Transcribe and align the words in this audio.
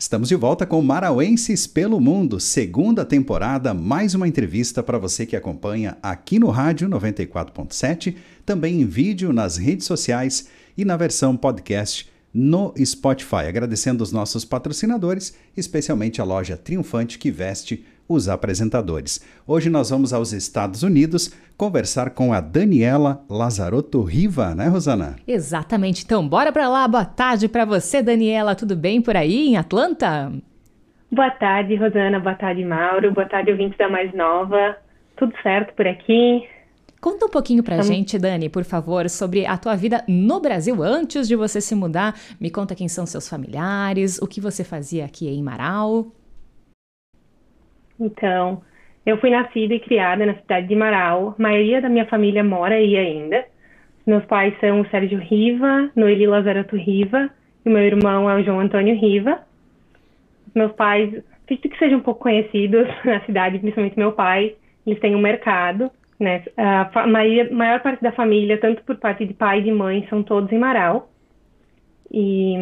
Estamos 0.00 0.28
de 0.28 0.36
volta 0.36 0.64
com 0.64 0.80
Marauenses 0.80 1.66
pelo 1.66 1.98
Mundo, 1.98 2.38
segunda 2.38 3.04
temporada, 3.04 3.74
mais 3.74 4.14
uma 4.14 4.28
entrevista 4.28 4.80
para 4.80 4.96
você 4.96 5.26
que 5.26 5.34
acompanha 5.34 5.98
aqui 6.00 6.38
no 6.38 6.50
rádio 6.50 6.88
94.7, 6.88 8.14
também 8.46 8.80
em 8.80 8.86
vídeo 8.86 9.32
nas 9.32 9.56
redes 9.56 9.86
sociais 9.86 10.46
e 10.76 10.84
na 10.84 10.96
versão 10.96 11.36
podcast 11.36 12.08
no 12.32 12.72
Spotify. 12.76 13.46
Agradecendo 13.48 14.02
os 14.02 14.12
nossos 14.12 14.44
patrocinadores, 14.44 15.38
especialmente 15.56 16.20
a 16.20 16.24
loja 16.24 16.56
Triunfante 16.56 17.18
que 17.18 17.30
veste 17.30 17.84
os 18.08 18.28
apresentadores. 18.28 19.20
Hoje 19.46 19.68
nós 19.68 19.90
vamos 19.90 20.12
aos 20.12 20.32
Estados 20.32 20.82
Unidos 20.82 21.30
conversar 21.56 22.10
com 22.10 22.32
a 22.32 22.40
Daniela 22.40 23.22
Lazarotto 23.28 24.02
Riva, 24.02 24.54
né, 24.54 24.66
Rosana? 24.68 25.16
Exatamente. 25.26 26.04
Então, 26.04 26.26
bora 26.26 26.50
para 26.50 26.68
lá. 26.68 26.88
Boa 26.88 27.04
tarde 27.04 27.48
para 27.48 27.64
você, 27.64 28.02
Daniela. 28.02 28.54
Tudo 28.54 28.74
bem 28.74 29.02
por 29.02 29.14
aí 29.14 29.48
em 29.48 29.56
Atlanta? 29.56 30.32
Boa 31.10 31.30
tarde, 31.30 31.74
Rosana. 31.76 32.18
Boa 32.18 32.34
tarde, 32.34 32.64
Mauro. 32.64 33.12
Boa 33.12 33.26
tarde, 33.26 33.50
ouvintes 33.50 33.76
da 33.76 33.88
Mais 33.88 34.12
Nova. 34.14 34.76
Tudo 35.16 35.32
certo 35.42 35.74
por 35.74 35.86
aqui? 35.86 36.46
Conta 37.00 37.26
um 37.26 37.28
pouquinho 37.28 37.62
pra 37.62 37.80
gente, 37.82 38.18
Dani, 38.18 38.48
por 38.48 38.64
favor, 38.64 39.08
sobre 39.08 39.46
a 39.46 39.56
tua 39.56 39.76
vida 39.76 40.04
no 40.08 40.40
Brasil 40.40 40.82
antes 40.82 41.28
de 41.28 41.36
você 41.36 41.60
se 41.60 41.74
mudar. 41.74 42.14
Me 42.40 42.50
conta 42.50 42.74
quem 42.74 42.88
são 42.88 43.06
seus 43.06 43.28
familiares, 43.28 44.20
o 44.20 44.26
que 44.26 44.40
você 44.40 44.64
fazia 44.64 45.04
aqui 45.04 45.28
em 45.28 45.42
Marau. 45.42 46.12
Então, 48.00 48.62
eu 49.06 49.16
fui 49.18 49.30
nascida 49.30 49.74
e 49.74 49.80
criada 49.80 50.26
na 50.26 50.34
cidade 50.34 50.66
de 50.66 50.74
Marau. 50.74 51.34
A 51.38 51.42
maioria 51.42 51.80
da 51.80 51.88
minha 51.88 52.06
família 52.06 52.42
mora 52.42 52.74
aí 52.74 52.96
ainda. 52.96 53.44
Meus 54.06 54.24
pais 54.24 54.58
são 54.60 54.80
o 54.80 54.88
Sérgio 54.88 55.18
Riva, 55.18 55.90
Noeli 55.94 56.26
Lazarato 56.26 56.76
Riva, 56.76 57.30
e 57.64 57.68
meu 57.68 57.82
irmão 57.82 58.28
é 58.28 58.40
o 58.40 58.42
João 58.42 58.60
Antônio 58.60 58.98
Riva. 58.98 59.40
Meus 60.54 60.72
pais, 60.72 61.22
acredito 61.44 61.68
que 61.68 61.78
sejam 61.78 61.98
um 61.98 62.02
pouco 62.02 62.20
conhecidos 62.20 62.88
na 63.04 63.20
cidade, 63.20 63.58
principalmente 63.58 63.98
meu 63.98 64.12
pai, 64.12 64.56
eles 64.86 64.98
têm 65.00 65.14
um 65.14 65.20
mercado, 65.20 65.90
né? 66.18 66.44
A 66.56 67.06
maior, 67.06 67.80
parte 67.80 68.02
da 68.02 68.12
família, 68.12 68.58
tanto 68.58 68.82
por 68.84 68.96
parte 68.96 69.24
de 69.24 69.34
pai 69.34 69.60
e 69.60 69.64
de 69.64 69.72
mãe, 69.72 70.06
são 70.10 70.22
todos 70.22 70.50
em 70.52 70.58
Marau. 70.58 71.10
E 72.10 72.56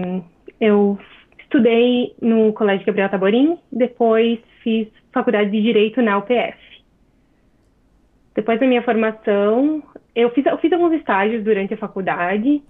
eu 0.61 0.99
estudei 1.39 2.15
no 2.21 2.53
Colégio 2.53 2.87
Gabriel 2.87 3.09
Taborim, 3.09 3.59
depois 3.73 4.39
fiz 4.63 4.89
faculdade 5.13 5.51
de 5.51 5.63
Direito 5.63 6.03
na 6.03 6.19
UPF. 6.19 6.59
Depois 8.35 8.61
da 8.61 8.67
minha 8.67 8.83
formação, 8.83 9.83
eu 10.15 10.31
fiz, 10.31 10.45
eu 10.45 10.59
fiz 10.59 10.73
alguns 10.73 10.93
estágios 10.93 11.43
durante 11.43 11.73
a 11.73 11.79
faculdade, 11.79 12.63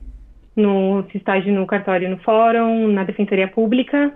no 0.55 1.05
estágio 1.13 1.53
no 1.53 1.67
cartório 1.67 2.09
no 2.09 2.19
fórum, 2.19 2.89
na 2.89 3.03
Defensoria 3.03 3.49
Pública, 3.49 4.15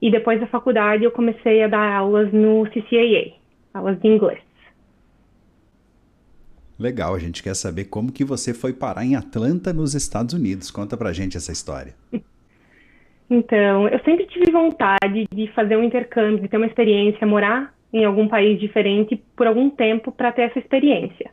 e 0.00 0.10
depois 0.10 0.38
da 0.38 0.46
faculdade 0.46 1.04
eu 1.04 1.10
comecei 1.10 1.62
a 1.62 1.68
dar 1.68 1.96
aulas 1.96 2.30
no 2.32 2.64
CCAA, 2.66 3.32
aulas 3.72 3.98
de 4.00 4.06
inglês. 4.06 4.45
Legal, 6.78 7.14
a 7.14 7.18
gente 7.18 7.42
quer 7.42 7.54
saber 7.54 7.86
como 7.86 8.12
que 8.12 8.24
você 8.24 8.52
foi 8.52 8.72
parar 8.72 9.04
em 9.04 9.16
Atlanta, 9.16 9.72
nos 9.72 9.94
Estados 9.94 10.34
Unidos. 10.34 10.70
Conta 10.70 10.96
pra 10.96 11.12
gente 11.12 11.36
essa 11.36 11.52
história. 11.52 11.94
Então, 13.28 13.88
eu 13.88 13.98
sempre 14.04 14.24
tive 14.26 14.52
vontade 14.52 15.26
de 15.32 15.48
fazer 15.48 15.76
um 15.76 15.82
intercâmbio, 15.82 16.42
de 16.42 16.48
ter 16.48 16.58
uma 16.58 16.66
experiência, 16.66 17.26
morar 17.26 17.74
em 17.92 18.04
algum 18.04 18.28
país 18.28 18.60
diferente 18.60 19.20
por 19.34 19.48
algum 19.48 19.68
tempo 19.68 20.12
para 20.12 20.30
ter 20.30 20.42
essa 20.42 20.60
experiência. 20.60 21.28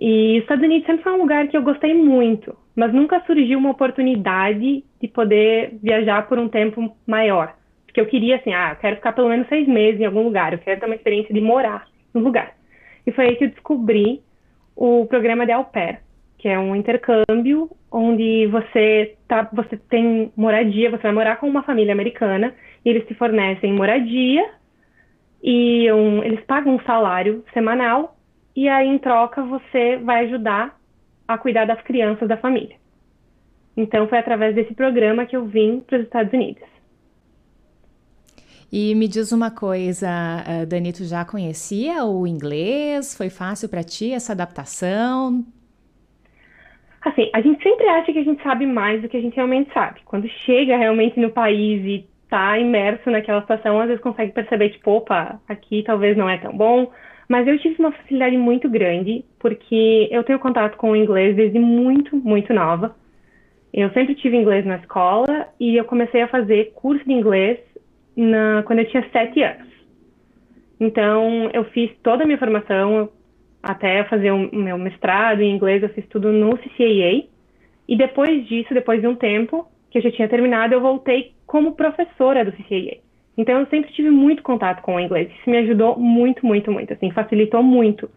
E 0.00 0.38
os 0.38 0.42
Estados 0.44 0.64
Unidos 0.64 0.86
sempre 0.86 1.02
foi 1.02 1.12
um 1.12 1.18
lugar 1.18 1.48
que 1.48 1.56
eu 1.56 1.62
gostei 1.62 1.92
muito, 1.92 2.56
mas 2.74 2.94
nunca 2.94 3.22
surgiu 3.26 3.58
uma 3.58 3.72
oportunidade 3.72 4.82
de 5.00 5.08
poder 5.08 5.76
viajar 5.82 6.26
por 6.26 6.38
um 6.38 6.48
tempo 6.48 6.96
maior. 7.06 7.54
Porque 7.84 8.00
eu 8.00 8.06
queria, 8.06 8.36
assim, 8.36 8.54
ah, 8.54 8.70
eu 8.70 8.76
quero 8.76 8.96
ficar 8.96 9.12
pelo 9.12 9.28
menos 9.28 9.46
seis 9.48 9.68
meses 9.68 10.00
em 10.00 10.06
algum 10.06 10.22
lugar, 10.22 10.54
eu 10.54 10.58
quero 10.60 10.80
ter 10.80 10.86
uma 10.86 10.94
experiência 10.94 11.34
de 11.34 11.42
morar 11.42 11.86
no 12.14 12.22
lugar. 12.22 12.56
E 13.06 13.12
foi 13.12 13.26
aí 13.26 13.36
que 13.36 13.44
eu 13.44 13.50
descobri 13.50 14.22
o 14.76 15.06
programa 15.06 15.46
de 15.46 15.52
Au 15.52 15.64
Pair, 15.64 16.00
que 16.38 16.48
é 16.48 16.58
um 16.58 16.74
intercâmbio 16.74 17.70
onde 17.90 18.46
você 18.48 19.16
tá, 19.28 19.48
você 19.52 19.76
tem 19.76 20.32
moradia, 20.36 20.90
você 20.90 21.02
vai 21.02 21.12
morar 21.12 21.36
com 21.36 21.46
uma 21.46 21.62
família 21.62 21.92
americana 21.92 22.54
e 22.84 22.88
eles 22.88 23.06
te 23.06 23.14
fornecem 23.14 23.72
moradia 23.72 24.44
e 25.42 25.90
um, 25.92 26.22
eles 26.22 26.40
pagam 26.44 26.74
um 26.74 26.80
salário 26.80 27.44
semanal 27.52 28.16
e 28.56 28.68
aí 28.68 28.88
em 28.88 28.98
troca 28.98 29.42
você 29.42 29.96
vai 29.98 30.24
ajudar 30.26 30.78
a 31.26 31.38
cuidar 31.38 31.64
das 31.64 31.80
crianças 31.82 32.28
da 32.28 32.36
família. 32.36 32.76
Então 33.76 34.08
foi 34.08 34.18
através 34.18 34.54
desse 34.54 34.74
programa 34.74 35.26
que 35.26 35.36
eu 35.36 35.46
vim 35.46 35.80
para 35.80 35.98
os 35.98 36.04
Estados 36.04 36.32
Unidos. 36.32 36.71
E 38.72 38.94
me 38.94 39.06
diz 39.06 39.32
uma 39.32 39.50
coisa, 39.50 40.08
eh, 40.48 40.64
Danito 40.64 41.04
já 41.04 41.26
conhecia 41.26 42.06
o 42.06 42.26
inglês? 42.26 43.14
Foi 43.14 43.28
fácil 43.28 43.68
para 43.68 43.82
ti 43.82 44.12
essa 44.12 44.32
adaptação? 44.32 45.44
Assim, 47.02 47.28
a 47.34 47.42
gente 47.42 47.62
sempre 47.62 47.86
acha 47.86 48.10
que 48.10 48.18
a 48.18 48.24
gente 48.24 48.42
sabe 48.42 48.64
mais 48.64 49.02
do 49.02 49.10
que 49.10 49.16
a 49.18 49.20
gente 49.20 49.36
realmente 49.36 49.70
sabe. 49.74 50.00
Quando 50.06 50.26
chega 50.26 50.78
realmente 50.78 51.20
no 51.20 51.28
país 51.30 51.84
e 51.84 52.08
tá 52.30 52.58
imerso 52.58 53.10
naquela 53.10 53.42
situação, 53.42 53.78
às 53.78 53.88
vezes 53.88 54.02
consegue 54.02 54.32
perceber, 54.32 54.70
tipo, 54.70 54.90
opa, 54.90 55.38
aqui 55.46 55.82
talvez 55.82 56.16
não 56.16 56.26
é 56.26 56.38
tão 56.38 56.56
bom. 56.56 56.90
Mas 57.28 57.46
eu 57.46 57.58
tive 57.58 57.76
uma 57.78 57.92
facilidade 57.92 58.38
muito 58.38 58.70
grande, 58.70 59.22
porque 59.38 60.08
eu 60.10 60.24
tenho 60.24 60.38
contato 60.38 60.78
com 60.78 60.92
o 60.92 60.96
inglês 60.96 61.36
desde 61.36 61.58
muito, 61.58 62.16
muito 62.16 62.54
nova. 62.54 62.96
Eu 63.70 63.90
sempre 63.90 64.14
tive 64.14 64.34
inglês 64.34 64.64
na 64.64 64.76
escola 64.76 65.48
e 65.60 65.76
eu 65.76 65.84
comecei 65.84 66.22
a 66.22 66.28
fazer 66.28 66.72
curso 66.74 67.04
de 67.04 67.12
inglês 67.12 67.58
na, 68.16 68.62
quando 68.64 68.80
eu 68.80 68.88
tinha 68.88 69.04
sete 69.10 69.42
anos. 69.42 69.68
Então, 70.80 71.48
eu 71.52 71.64
fiz 71.66 71.90
toda 72.02 72.24
a 72.24 72.26
minha 72.26 72.38
formação, 72.38 73.08
até 73.62 74.04
fazer 74.04 74.32
o 74.32 74.54
meu 74.54 74.76
mestrado 74.76 75.40
em 75.40 75.54
inglês, 75.54 75.82
eu 75.82 75.88
fiz 75.90 76.04
tudo 76.08 76.32
no 76.32 76.56
CCAA. 76.56 77.24
E 77.88 77.96
depois 77.96 78.46
disso, 78.48 78.74
depois 78.74 79.00
de 79.00 79.06
um 79.06 79.14
tempo 79.14 79.66
que 79.90 79.98
eu 79.98 80.02
já 80.02 80.10
tinha 80.10 80.28
terminado, 80.28 80.74
eu 80.74 80.80
voltei 80.80 81.32
como 81.46 81.76
professora 81.76 82.44
do 82.44 82.52
CCAA. 82.52 82.98
Então 83.36 83.60
eu 83.60 83.66
sempre 83.66 83.92
tive 83.92 84.10
muito 84.10 84.42
contato 84.42 84.82
com 84.82 84.96
o 84.96 85.00
inglês. 85.00 85.30
Isso 85.30 85.48
me 85.48 85.58
ajudou 85.58 85.98
muito, 85.98 86.44
muito, 86.44 86.70
muito, 86.70 86.92
assim, 86.92 87.10
facilitou 87.10 87.62
muito. 87.62 88.10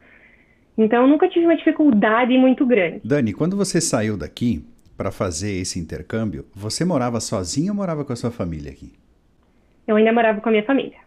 Então 0.77 1.03
eu 1.03 1.07
nunca 1.07 1.29
tive 1.29 1.45
uma 1.45 1.55
dificuldade 1.55 2.37
muito 2.37 2.65
grande. 2.65 3.01
Dani, 3.03 3.33
quando 3.33 3.55
você 3.55 3.79
saiu 3.79 4.17
daqui 4.17 4.65
para 4.97 5.11
fazer 5.11 5.51
esse 5.51 5.79
intercâmbio, 5.79 6.45
você 6.53 6.83
morava 6.83 7.19
sozinha 7.19 7.71
ou 7.71 7.75
morava 7.75 8.03
com 8.03 8.11
a 8.11 8.15
sua 8.15 8.31
família 8.31 8.71
aqui? 8.71 8.91
Eu 9.87 9.95
ainda 9.95 10.11
morava 10.11 10.41
com 10.41 10.49
a 10.49 10.51
minha 10.51 10.63
família. 10.63 10.97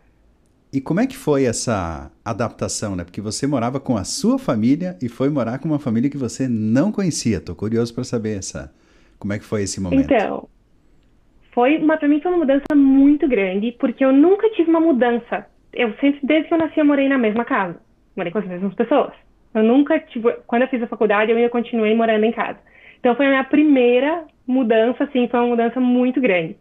E 0.72 0.80
como 0.80 1.00
é 1.00 1.06
que 1.06 1.16
foi 1.16 1.44
essa 1.44 2.10
adaptação, 2.22 2.94
né? 2.94 3.02
Porque 3.02 3.20
você 3.20 3.46
morava 3.46 3.80
com 3.80 3.96
a 3.96 4.04
sua 4.04 4.38
família 4.38 4.96
e 5.02 5.08
foi 5.08 5.30
morar 5.30 5.58
com 5.58 5.68
uma 5.68 5.78
família 5.78 6.10
que 6.10 6.18
você 6.18 6.46
não 6.46 6.92
conhecia. 6.92 7.40
Tô 7.40 7.54
curioso 7.54 7.94
para 7.94 8.04
saber 8.04 8.38
essa, 8.38 8.72
como 9.18 9.32
é 9.32 9.38
que 9.38 9.44
foi 9.44 9.62
esse 9.62 9.80
momento. 9.80 10.12
Então, 10.12 10.46
foi 11.52 11.78
uma 11.78 11.96
para 11.96 12.06
mim 12.06 12.20
foi 12.20 12.30
uma 12.30 12.38
mudança 12.38 12.74
muito 12.74 13.26
grande, 13.26 13.72
porque 13.80 14.04
eu 14.04 14.12
nunca 14.12 14.48
tive 14.50 14.68
uma 14.68 14.80
mudança. 14.80 15.46
Eu 15.72 15.94
sempre 16.00 16.20
desde 16.22 16.48
que 16.48 16.54
eu 16.54 16.58
nasci 16.58 16.78
eu 16.78 16.84
morei 16.84 17.08
na 17.08 17.18
mesma 17.18 17.44
casa. 17.44 17.80
Morei 18.14 18.30
com 18.30 18.38
as 18.38 18.46
mesmas 18.46 18.74
pessoas. 18.74 19.12
Eu 19.54 19.62
nunca 19.62 19.98
tive, 19.98 20.32
quando 20.46 20.62
eu 20.62 20.68
fiz 20.68 20.82
a 20.82 20.86
faculdade, 20.86 21.30
eu 21.30 21.36
ainda 21.36 21.48
continuei 21.48 21.94
morando 21.94 22.24
em 22.24 22.32
casa. 22.32 22.58
Então 23.00 23.14
foi 23.16 23.26
a 23.26 23.30
minha 23.30 23.44
primeira 23.44 24.24
mudança, 24.46 25.04
assim, 25.04 25.28
foi 25.28 25.40
uma 25.40 25.48
mudança 25.48 25.80
muito 25.80 26.20
grande. 26.20 26.56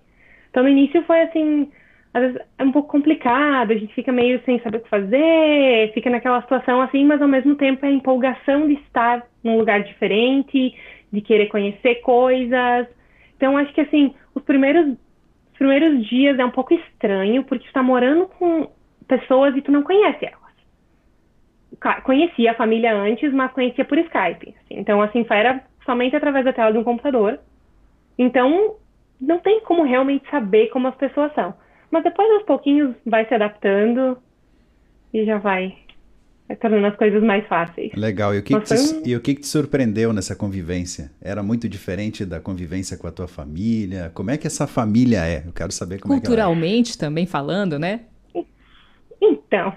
Então 0.50 0.64
no 0.64 0.70
início 0.70 1.04
foi 1.04 1.22
assim, 1.22 1.70
às 2.14 2.22
vezes 2.22 2.42
é 2.58 2.64
um 2.64 2.72
pouco 2.72 2.90
complicado, 2.90 3.72
a 3.72 3.76
gente 3.76 3.94
fica 3.94 4.12
meio 4.12 4.42
sem 4.44 4.60
saber 4.62 4.78
o 4.78 4.82
que 4.82 4.90
fazer, 4.90 5.92
fica 5.94 6.10
naquela 6.10 6.42
situação 6.42 6.82
assim, 6.82 7.06
mas 7.06 7.22
ao 7.22 7.28
mesmo 7.28 7.56
tempo 7.56 7.86
é 7.86 7.90
a 7.90 7.92
empolgação 7.92 8.68
de 8.68 8.74
estar 8.74 9.26
num 9.44 9.58
lugar 9.58 9.84
diferente, 9.84 10.76
de 11.12 11.22
querer 11.22 11.48
conhecer 11.48 11.96
coisas. 11.96 12.88
Então 13.36 13.58
acho 13.58 13.74
que 13.74 13.82
assim, 13.82 14.14
os 14.34 14.44
primeiros, 14.44 14.88
os 15.52 15.58
primeiros 15.58 16.08
dias 16.08 16.40
é 16.40 16.46
um 16.46 16.52
pouco 16.52 16.74
estranho, 16.74 17.44
porque 17.44 17.68
tu 17.68 17.74
tá 17.74 17.84
morando 17.84 18.28
com 18.28 18.70
pessoas 19.08 19.56
e 19.56 19.62
tu 19.62 19.72
não 19.72 19.84
conhece 19.84 20.26
elas. 20.26 20.48
Conhecia 22.04 22.52
a 22.52 22.56
família 22.56 22.96
antes, 22.96 23.32
mas 23.34 23.52
conhecia 23.52 23.86
por 23.86 23.98
Skype. 23.98 24.50
Assim. 24.50 24.80
Então, 24.80 25.02
assim, 25.02 25.26
era 25.30 25.64
somente 25.86 26.16
através 26.16 26.44
da 26.44 26.54
tela 26.54 26.72
de 26.72 26.78
um 26.78 26.84
computador. 26.84 27.40
Então, 28.18 28.76
não 29.22 29.40
tem 29.40 29.62
como 29.62 29.84
realmente 29.84 30.28
saber 30.30 30.68
como 30.70 30.88
as 30.88 30.96
pessoas 30.96 31.32
são. 31.34 31.54
Mas 31.92 32.04
depois, 32.04 32.30
aos 32.32 32.44
pouquinhos, 32.44 32.96
vai 33.06 33.26
se 33.28 33.34
adaptando 33.34 34.18
e 35.14 35.26
já 35.26 35.38
vai, 35.38 35.76
vai 36.48 36.58
tornando 36.58 36.88
as 36.88 36.96
coisas 36.96 37.24
mais 37.24 37.46
fáceis. 37.48 37.94
Legal. 37.96 38.36
E 38.36 38.40
o, 38.40 38.44
que, 38.44 38.60
que 38.60 38.66
te, 38.66 39.10
e 39.10 39.16
o 39.16 39.22
que, 39.22 39.36
que 39.36 39.42
te 39.42 39.48
surpreendeu 39.48 40.12
nessa 40.12 40.36
convivência? 40.36 41.12
Era 41.22 41.42
muito 41.42 41.70
diferente 41.70 42.26
da 42.26 42.40
convivência 42.40 42.98
com 42.98 43.08
a 43.08 43.12
tua 43.12 43.28
família? 43.28 44.12
Como 44.14 44.30
é 44.30 44.38
que 44.38 44.48
essa 44.48 44.68
família 44.68 45.26
é? 45.26 45.44
Eu 45.46 45.54
quero 45.54 45.72
saber 45.72 46.00
como 46.00 46.14
é 46.14 46.18
Culturalmente 46.18 46.92
é 46.92 46.96
é. 46.96 47.00
também 47.00 47.26
falando, 47.26 47.80
né? 47.80 48.02
Então, 49.20 49.74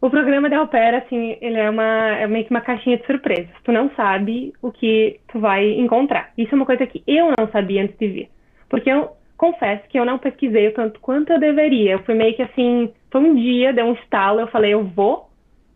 o 0.00 0.10
programa 0.10 0.48
da 0.48 0.62
Opera, 0.62 0.98
assim, 0.98 1.36
ele 1.40 1.56
é, 1.56 1.68
uma, 1.68 2.16
é 2.16 2.26
meio 2.26 2.44
que 2.44 2.50
uma 2.50 2.60
caixinha 2.60 2.98
de 2.98 3.06
surpresas. 3.06 3.50
Tu 3.64 3.72
não 3.72 3.90
sabe 3.96 4.52
o 4.62 4.70
que 4.70 5.18
tu 5.32 5.40
vai 5.40 5.68
encontrar. 5.72 6.32
Isso 6.36 6.54
é 6.54 6.56
uma 6.56 6.66
coisa 6.66 6.86
que 6.86 7.02
eu 7.06 7.32
não 7.38 7.48
sabia 7.50 7.82
antes 7.82 7.98
de 7.98 8.08
vir. 8.08 8.30
Porque 8.68 8.90
eu, 8.90 9.10
confesso 9.36 9.88
que 9.88 9.98
eu 9.98 10.04
não 10.04 10.18
pesquisei 10.18 10.68
o 10.68 10.74
tanto 10.74 11.00
quanto 11.00 11.32
eu 11.32 11.38
deveria. 11.38 11.92
Eu 11.92 12.02
fui 12.04 12.14
meio 12.14 12.34
que 12.34 12.42
assim, 12.42 12.92
foi 13.10 13.20
um 13.20 13.34
dia, 13.34 13.72
deu 13.72 13.86
um 13.86 13.94
estalo, 13.94 14.40
eu 14.40 14.48
falei, 14.48 14.72
eu 14.74 14.84
vou, 14.84 15.28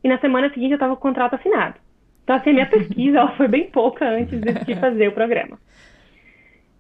e 0.03 0.09
na 0.09 0.19
semana 0.19 0.51
seguinte 0.51 0.73
eu 0.73 0.77
estava 0.77 0.97
com 0.97 1.01
o 1.01 1.09
contrato 1.11 1.35
assinado. 1.35 1.77
Então, 2.25 2.37
assim, 2.37 2.51
a 2.51 2.53
minha 2.53 2.67
pesquisa 2.71 3.19
ela 3.19 3.37
foi 3.37 3.49
bem 3.49 3.71
pouca 3.71 4.09
antes 4.09 4.41
de 4.41 4.75
fazer 4.77 5.09
o 5.09 5.13
programa. 5.13 5.59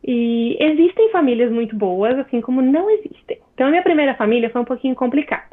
E 0.03 0.57
existem 0.59 1.11
famílias 1.11 1.53
muito 1.53 1.77
boas, 1.77 2.19
assim 2.19 2.41
como 2.41 2.63
não 2.63 2.89
existem. 2.91 3.39
Então, 3.55 3.67
a 3.67 3.71
minha 3.71 3.83
primeira 3.83 4.15
família 4.15 4.49
foi 4.49 4.61
um 4.61 4.65
pouquinho 4.65 4.95
complicada. 4.95 5.51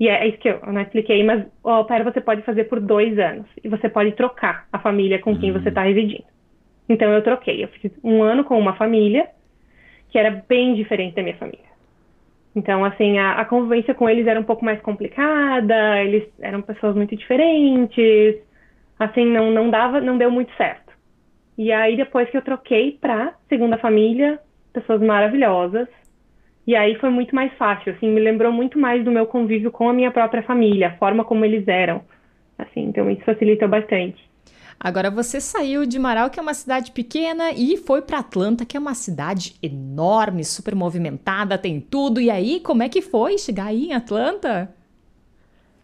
E 0.00 0.08
é, 0.08 0.26
isso 0.26 0.38
que 0.38 0.48
eu 0.48 0.60
não 0.66 0.80
expliquei, 0.80 1.22
mas 1.22 1.46
o 1.62 1.70
au 1.70 1.84
pair 1.84 2.02
você 2.02 2.20
pode 2.20 2.42
fazer 2.42 2.64
por 2.64 2.80
dois 2.80 3.16
anos. 3.20 3.46
E 3.62 3.68
você 3.68 3.88
pode 3.88 4.12
trocar 4.12 4.66
a 4.72 4.80
família 4.80 5.20
com 5.20 5.38
quem 5.38 5.52
você 5.52 5.68
está 5.68 5.82
residindo. 5.82 6.24
Então, 6.88 7.12
eu 7.12 7.22
troquei. 7.22 7.62
Eu 7.62 7.68
fiz 7.68 7.92
um 8.02 8.20
ano 8.22 8.42
com 8.42 8.58
uma 8.58 8.74
família 8.74 9.28
que 10.12 10.18
era 10.18 10.44
bem 10.46 10.74
diferente 10.74 11.16
da 11.16 11.22
minha 11.22 11.36
família. 11.36 11.72
Então, 12.54 12.84
assim, 12.84 13.18
a, 13.18 13.40
a 13.40 13.46
convivência 13.46 13.94
com 13.94 14.08
eles 14.08 14.26
era 14.26 14.38
um 14.38 14.44
pouco 14.44 14.62
mais 14.62 14.78
complicada, 14.82 16.02
eles 16.02 16.24
eram 16.38 16.60
pessoas 16.60 16.94
muito 16.94 17.16
diferentes, 17.16 18.36
assim, 18.98 19.24
não, 19.24 19.50
não 19.50 19.70
dava, 19.70 20.02
não 20.02 20.18
deu 20.18 20.30
muito 20.30 20.54
certo. 20.56 20.92
E 21.56 21.72
aí, 21.72 21.96
depois 21.96 22.28
que 22.28 22.36
eu 22.36 22.42
troquei 22.42 22.98
pra 23.00 23.34
segunda 23.48 23.78
família, 23.78 24.38
pessoas 24.70 25.00
maravilhosas, 25.00 25.88
e 26.66 26.76
aí 26.76 26.94
foi 26.96 27.08
muito 27.08 27.34
mais 27.34 27.52
fácil, 27.54 27.94
assim, 27.94 28.08
me 28.08 28.20
lembrou 28.20 28.52
muito 28.52 28.78
mais 28.78 29.02
do 29.02 29.10
meu 29.10 29.26
convívio 29.26 29.72
com 29.72 29.88
a 29.88 29.92
minha 29.94 30.10
própria 30.10 30.42
família, 30.42 30.88
a 30.88 30.96
forma 30.98 31.24
como 31.24 31.46
eles 31.46 31.66
eram, 31.66 32.02
assim, 32.58 32.82
então 32.82 33.10
isso 33.10 33.24
facilitou 33.24 33.66
bastante. 33.66 34.22
Agora 34.84 35.12
você 35.12 35.40
saiu 35.40 35.86
de 35.86 35.96
Marau, 35.96 36.28
que 36.28 36.40
é 36.40 36.42
uma 36.42 36.54
cidade 36.54 36.90
pequena, 36.90 37.52
e 37.52 37.76
foi 37.76 38.02
para 38.02 38.18
Atlanta, 38.18 38.66
que 38.66 38.76
é 38.76 38.80
uma 38.80 38.94
cidade 38.94 39.54
enorme, 39.62 40.42
super 40.42 40.74
movimentada, 40.74 41.56
tem 41.56 41.80
tudo. 41.80 42.20
E 42.20 42.28
aí, 42.28 42.58
como 42.58 42.82
é 42.82 42.88
que 42.88 43.00
foi 43.00 43.38
chegar 43.38 43.66
aí 43.66 43.86
em 43.86 43.92
Atlanta? 43.92 44.74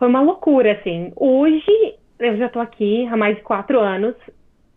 Foi 0.01 0.09
uma 0.09 0.21
loucura, 0.21 0.73
assim. 0.73 1.13
Hoje, 1.15 1.95
eu 2.19 2.37
já 2.39 2.49
tô 2.49 2.59
aqui 2.59 3.07
há 3.07 3.17
mais 3.17 3.37
de 3.37 3.43
quatro 3.43 3.79
anos. 3.79 4.17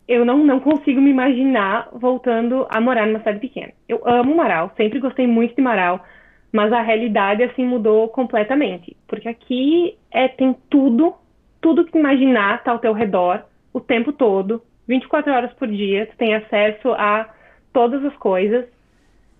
Eu 0.06 0.24
não, 0.24 0.38
não 0.38 0.60
consigo 0.60 1.00
me 1.00 1.10
imaginar 1.10 1.88
voltando 1.92 2.64
a 2.70 2.80
morar 2.80 3.08
numa 3.08 3.18
cidade 3.18 3.40
pequena. 3.40 3.72
Eu 3.88 4.02
amo 4.06 4.36
Marau, 4.36 4.70
sempre 4.76 5.00
gostei 5.00 5.26
muito 5.26 5.56
de 5.56 5.62
Marau, 5.62 6.00
mas 6.52 6.72
a 6.72 6.80
realidade, 6.80 7.42
assim, 7.42 7.64
mudou 7.64 8.06
completamente. 8.06 8.96
Porque 9.08 9.28
aqui 9.28 9.98
é, 10.12 10.28
tem 10.28 10.54
tudo, 10.70 11.12
tudo 11.60 11.84
que 11.84 11.98
imaginar 11.98 12.62
tá 12.62 12.70
ao 12.70 12.78
teu 12.78 12.92
redor 12.92 13.50
o 13.72 13.80
tempo 13.80 14.12
todo, 14.12 14.62
24 14.86 15.32
horas 15.32 15.52
por 15.54 15.68
dia, 15.68 16.06
tu 16.06 16.16
tem 16.16 16.34
acesso 16.34 16.92
a 16.92 17.28
todas 17.72 18.04
as 18.04 18.14
coisas. 18.16 18.66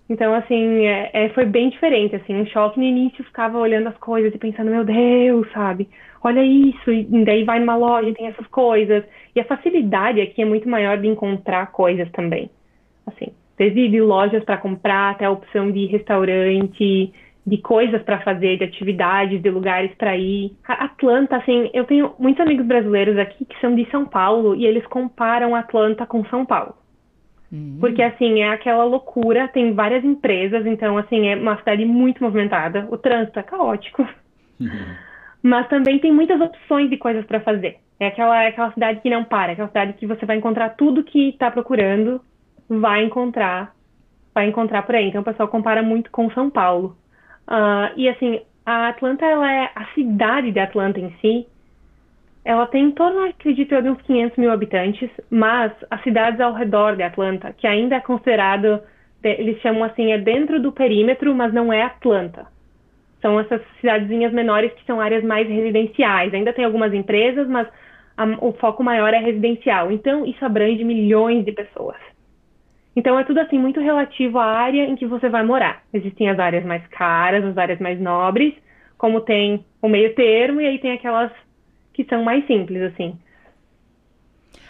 Então, 0.09 0.33
assim, 0.33 0.85
é, 0.85 1.09
é, 1.13 1.29
foi 1.29 1.45
bem 1.45 1.69
diferente, 1.69 2.15
assim, 2.15 2.35
um 2.35 2.45
choque 2.47 2.77
no 2.77 2.85
início, 2.85 3.23
ficava 3.23 3.57
olhando 3.57 3.87
as 3.87 3.97
coisas 3.97 4.33
e 4.33 4.37
pensando, 4.37 4.69
meu 4.69 4.83
Deus, 4.83 5.49
sabe, 5.53 5.89
olha 6.21 6.43
isso, 6.43 6.91
e 6.91 7.03
daí 7.23 7.43
vai 7.43 7.59
numa 7.59 7.75
loja 7.75 8.09
e 8.09 8.13
tem 8.13 8.27
essas 8.27 8.47
coisas. 8.47 9.03
E 9.35 9.39
a 9.39 9.45
facilidade 9.45 10.19
aqui 10.19 10.41
é 10.41 10.45
muito 10.45 10.67
maior 10.67 10.97
de 10.97 11.07
encontrar 11.07 11.71
coisas 11.71 12.09
também. 12.11 12.49
Assim, 13.07 13.27
desde 13.57 14.01
lojas 14.01 14.43
para 14.43 14.57
comprar 14.57 15.11
até 15.11 15.25
a 15.25 15.31
opção 15.31 15.71
de 15.71 15.85
restaurante, 15.85 17.13
de 17.45 17.57
coisas 17.57 18.01
para 18.03 18.21
fazer, 18.21 18.57
de 18.57 18.63
atividades, 18.63 19.41
de 19.41 19.49
lugares 19.49 19.93
para 19.95 20.15
ir. 20.15 20.55
Atlanta, 20.65 21.37
assim, 21.37 21.69
eu 21.73 21.83
tenho 21.85 22.13
muitos 22.17 22.41
amigos 22.41 22.65
brasileiros 22.65 23.17
aqui 23.17 23.45
que 23.45 23.59
são 23.59 23.75
de 23.75 23.89
São 23.91 24.05
Paulo 24.05 24.55
e 24.55 24.65
eles 24.65 24.85
comparam 24.87 25.55
Atlanta 25.55 26.05
com 26.05 26.23
São 26.25 26.45
Paulo. 26.45 26.75
Uhum. 27.51 27.77
Porque, 27.79 28.01
assim, 28.01 28.41
é 28.41 28.49
aquela 28.49 28.83
loucura, 28.83 29.47
tem 29.47 29.73
várias 29.73 30.03
empresas, 30.03 30.65
então, 30.65 30.97
assim, 30.97 31.27
é 31.27 31.35
uma 31.35 31.57
cidade 31.57 31.85
muito 31.85 32.23
movimentada. 32.23 32.87
O 32.89 32.97
trânsito 32.97 33.37
é 33.39 33.43
caótico. 33.43 34.07
Uhum. 34.59 34.69
Mas 35.43 35.67
também 35.67 35.99
tem 35.99 36.11
muitas 36.11 36.39
opções 36.39 36.89
de 36.89 36.97
coisas 36.97 37.25
para 37.25 37.41
fazer. 37.41 37.77
É 37.99 38.07
aquela, 38.07 38.43
é 38.43 38.47
aquela 38.47 38.71
cidade 38.71 39.01
que 39.01 39.09
não 39.09 39.25
para, 39.25 39.51
é 39.51 39.53
aquela 39.53 39.67
cidade 39.67 39.93
que 39.93 40.07
você 40.07 40.25
vai 40.25 40.37
encontrar 40.37 40.69
tudo 40.69 41.03
que 41.03 41.29
está 41.29 41.51
procurando, 41.51 42.21
vai 42.67 43.03
encontrar, 43.03 43.75
vai 44.33 44.47
encontrar 44.47 44.83
por 44.83 44.95
aí. 44.95 45.09
Então, 45.09 45.21
o 45.21 45.25
pessoal 45.25 45.49
compara 45.49 45.83
muito 45.83 46.09
com 46.09 46.31
São 46.31 46.49
Paulo. 46.49 46.97
Uh, 47.47 47.91
e 47.97 48.09
assim, 48.09 48.41
a 48.65 48.89
Atlanta, 48.89 49.25
ela 49.25 49.51
é 49.51 49.71
a 49.75 49.85
cidade 49.93 50.51
de 50.51 50.59
Atlanta 50.59 50.99
em 50.99 51.11
si, 51.19 51.47
ela 52.45 52.67
tem 52.67 52.85
em 52.85 52.91
torno, 52.91 53.25
acredito 53.25 53.73
eu, 53.73 53.81
de 53.81 53.89
uns 53.89 54.01
500 54.01 54.37
mil 54.37 54.51
habitantes, 54.51 55.09
mas 55.29 55.71
as 55.89 56.01
cidades 56.03 56.39
ao 56.41 56.53
redor 56.53 56.95
de 56.95 57.03
Atlanta, 57.03 57.53
que 57.53 57.65
ainda 57.65 57.95
é 57.95 57.99
considerado, 58.01 58.81
eles 59.23 59.61
chamam 59.61 59.83
assim, 59.83 60.11
é 60.11 60.17
dentro 60.17 60.61
do 60.61 60.71
perímetro, 60.71 61.33
mas 61.33 61.53
não 61.53 61.71
é 61.71 61.83
Atlanta. 61.83 62.45
São 63.21 63.39
essas 63.39 63.61
cidadezinhas 63.79 64.33
menores 64.33 64.73
que 64.73 64.85
são 64.85 64.99
áreas 64.99 65.23
mais 65.23 65.47
residenciais. 65.47 66.33
Ainda 66.33 66.51
tem 66.51 66.65
algumas 66.65 66.93
empresas, 66.93 67.47
mas 67.47 67.65
a, 68.17 68.25
o 68.41 68.51
foco 68.53 68.83
maior 68.83 69.13
é 69.13 69.19
residencial. 69.19 69.89
Então, 69.89 70.25
isso 70.25 70.43
abrange 70.43 70.83
milhões 70.83 71.45
de 71.45 71.53
pessoas. 71.53 71.95
Então 72.95 73.17
é 73.17 73.23
tudo 73.23 73.39
assim 73.39 73.57
muito 73.57 73.79
relativo 73.79 74.37
à 74.37 74.45
área 74.45 74.85
em 74.85 74.95
que 74.95 75.05
você 75.05 75.29
vai 75.29 75.43
morar. 75.43 75.83
Existem 75.93 76.29
as 76.29 76.39
áreas 76.39 76.63
mais 76.63 76.85
caras, 76.87 77.43
as 77.43 77.57
áreas 77.57 77.79
mais 77.79 77.99
nobres, 77.99 78.53
como 78.97 79.21
tem 79.21 79.65
o 79.81 79.89
meio 79.89 80.13
termo 80.13 80.61
e 80.61 80.67
aí 80.67 80.79
tem 80.79 80.91
aquelas 80.91 81.31
que 81.93 82.03
são 82.05 82.23
mais 82.23 82.45
simples 82.45 82.81
assim. 82.83 83.17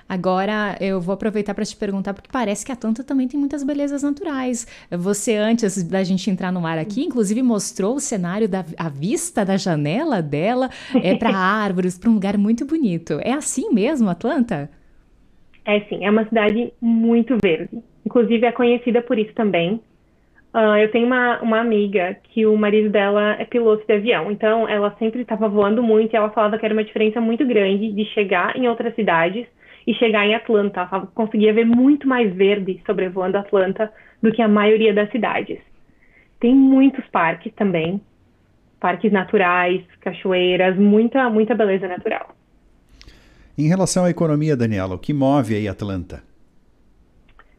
Agora 0.08 0.78
eu 0.80 1.00
vou 1.00 1.14
aproveitar 1.14 1.54
para 1.54 1.66
te 1.66 1.76
perguntar, 1.76 2.14
porque 2.14 2.30
parece 2.32 2.66
que 2.66 2.72
a 2.72 2.76
Atlanta 2.76 3.04
também 3.04 3.28
tem 3.28 3.40
muitas 3.40 3.64
belezas 3.64 4.04
naturais. 4.04 4.68
Você, 4.92 5.36
antes 5.36 5.82
da 5.84 6.04
gente 6.04 6.30
entrar 6.30 6.52
no 6.52 6.62
mar 6.62 6.78
aqui, 6.78 7.04
inclusive 7.04 7.42
mostrou 7.42 7.96
o 7.96 8.00
cenário 8.00 8.48
da 8.48 8.66
a 8.78 8.90
vista 8.90 9.46
da 9.46 9.58
janela 9.58 10.22
dela 10.22 10.70
é 11.02 11.16
para 11.16 11.32
árvores, 11.36 11.98
para 11.98 12.10
um 12.10 12.14
lugar 12.14 12.38
muito 12.38 12.66
bonito. 12.66 13.20
É 13.24 13.32
assim 13.32 13.74
mesmo, 13.74 14.10
Atlanta? 14.10 14.70
É 15.66 15.80
sim, 15.82 16.04
é 16.04 16.12
uma 16.12 16.26
cidade 16.26 16.74
muito 16.82 17.38
verde. 17.42 17.82
Inclusive, 18.06 18.46
é 18.46 18.52
conhecida 18.52 19.02
por 19.02 19.18
isso 19.18 19.34
também. 19.34 19.82
Uh, 20.54 20.78
eu 20.78 20.92
tenho 20.92 21.08
uma, 21.08 21.42
uma 21.42 21.60
amiga 21.60 22.16
que 22.26 22.46
o 22.46 22.56
marido 22.56 22.90
dela 22.90 23.36
é 23.40 23.46
piloto 23.46 23.88
de 23.88 23.94
avião, 23.94 24.32
então 24.32 24.70
ela 24.70 24.96
sempre 25.00 25.22
estava 25.22 25.50
voando 25.50 25.82
muito 25.82 26.14
e 26.14 26.16
ela 26.16 26.30
falava 26.30 26.60
que 26.60 26.66
era 26.66 26.76
uma 26.76 26.84
diferença 26.84 27.20
muito 27.20 27.44
grande 27.44 27.92
de 27.92 28.06
chegar 28.14 28.56
em 28.56 28.68
outras 28.68 28.94
cidades 28.94 29.48
e 29.88 29.96
chegar 29.96 30.28
em 30.28 30.36
Atlanta. 30.36 30.88
Ela 30.92 31.08
conseguia 31.08 31.52
ver 31.54 31.66
muito 31.66 32.08
mais 32.08 32.32
verde 32.36 32.80
sobrevoando 32.86 33.38
Atlanta 33.38 33.92
do 34.22 34.32
que 34.32 34.44
a 34.44 34.48
maioria 34.48 34.94
das 34.94 35.10
cidades. 35.12 35.58
Tem 36.40 36.54
muitos 36.54 37.04
parques 37.08 37.52
também, 37.56 38.00
parques 38.80 39.12
naturais, 39.12 39.82
cachoeiras, 40.02 40.78
muita, 40.78 41.32
muita 41.32 41.56
beleza 41.56 41.88
natural. 41.88 42.36
Em 43.58 43.68
relação 43.68 44.06
à 44.06 44.10
economia, 44.12 44.56
Daniela, 44.56 44.96
o 44.96 45.00
que 45.00 45.14
move 45.14 45.56
aí 45.56 45.68
Atlanta? 45.68 46.22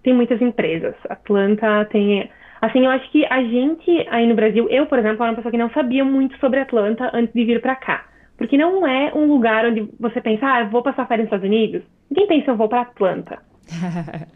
Tem 0.04 0.14
muitas 0.14 0.40
empresas. 0.40 0.94
Atlanta 1.08 1.87
tem. 1.87 2.30
Assim, 2.61 2.84
eu 2.84 2.90
acho 2.90 3.11
que 3.11 3.26
a 3.26 3.42
gente 3.42 4.06
aí 4.08 4.26
no 4.26 4.34
Brasil, 4.34 4.68
eu, 4.70 4.87
por 4.87 4.99
exemplo, 4.99 5.23
era 5.23 5.32
uma 5.32 5.37
pessoa 5.37 5.50
que 5.50 5.58
não 5.58 5.70
sabia 5.70 6.04
muito 6.04 6.38
sobre 6.38 6.61
Atlanta 6.61 7.11
antes 7.12 7.34
de 7.34 7.44
vir 7.44 7.61
para 7.61 7.75
cá. 7.75 8.06
Porque 8.37 8.56
não 8.56 8.87
é 8.87 9.12
um 9.14 9.26
lugar 9.26 9.64
onde 9.64 9.88
você 9.99 10.20
pensa, 10.20 10.46
ah, 10.46 10.64
vou 10.64 10.82
passar 10.82 11.06
férias 11.06 11.28
nos 11.28 11.37
Estados 11.37 11.46
Unidos. 11.46 11.82
Ninguém 12.11 12.26
pensa, 12.26 12.50
eu 12.50 12.56
vou 12.56 12.68
para 12.68 12.82
Atlanta. 12.82 13.38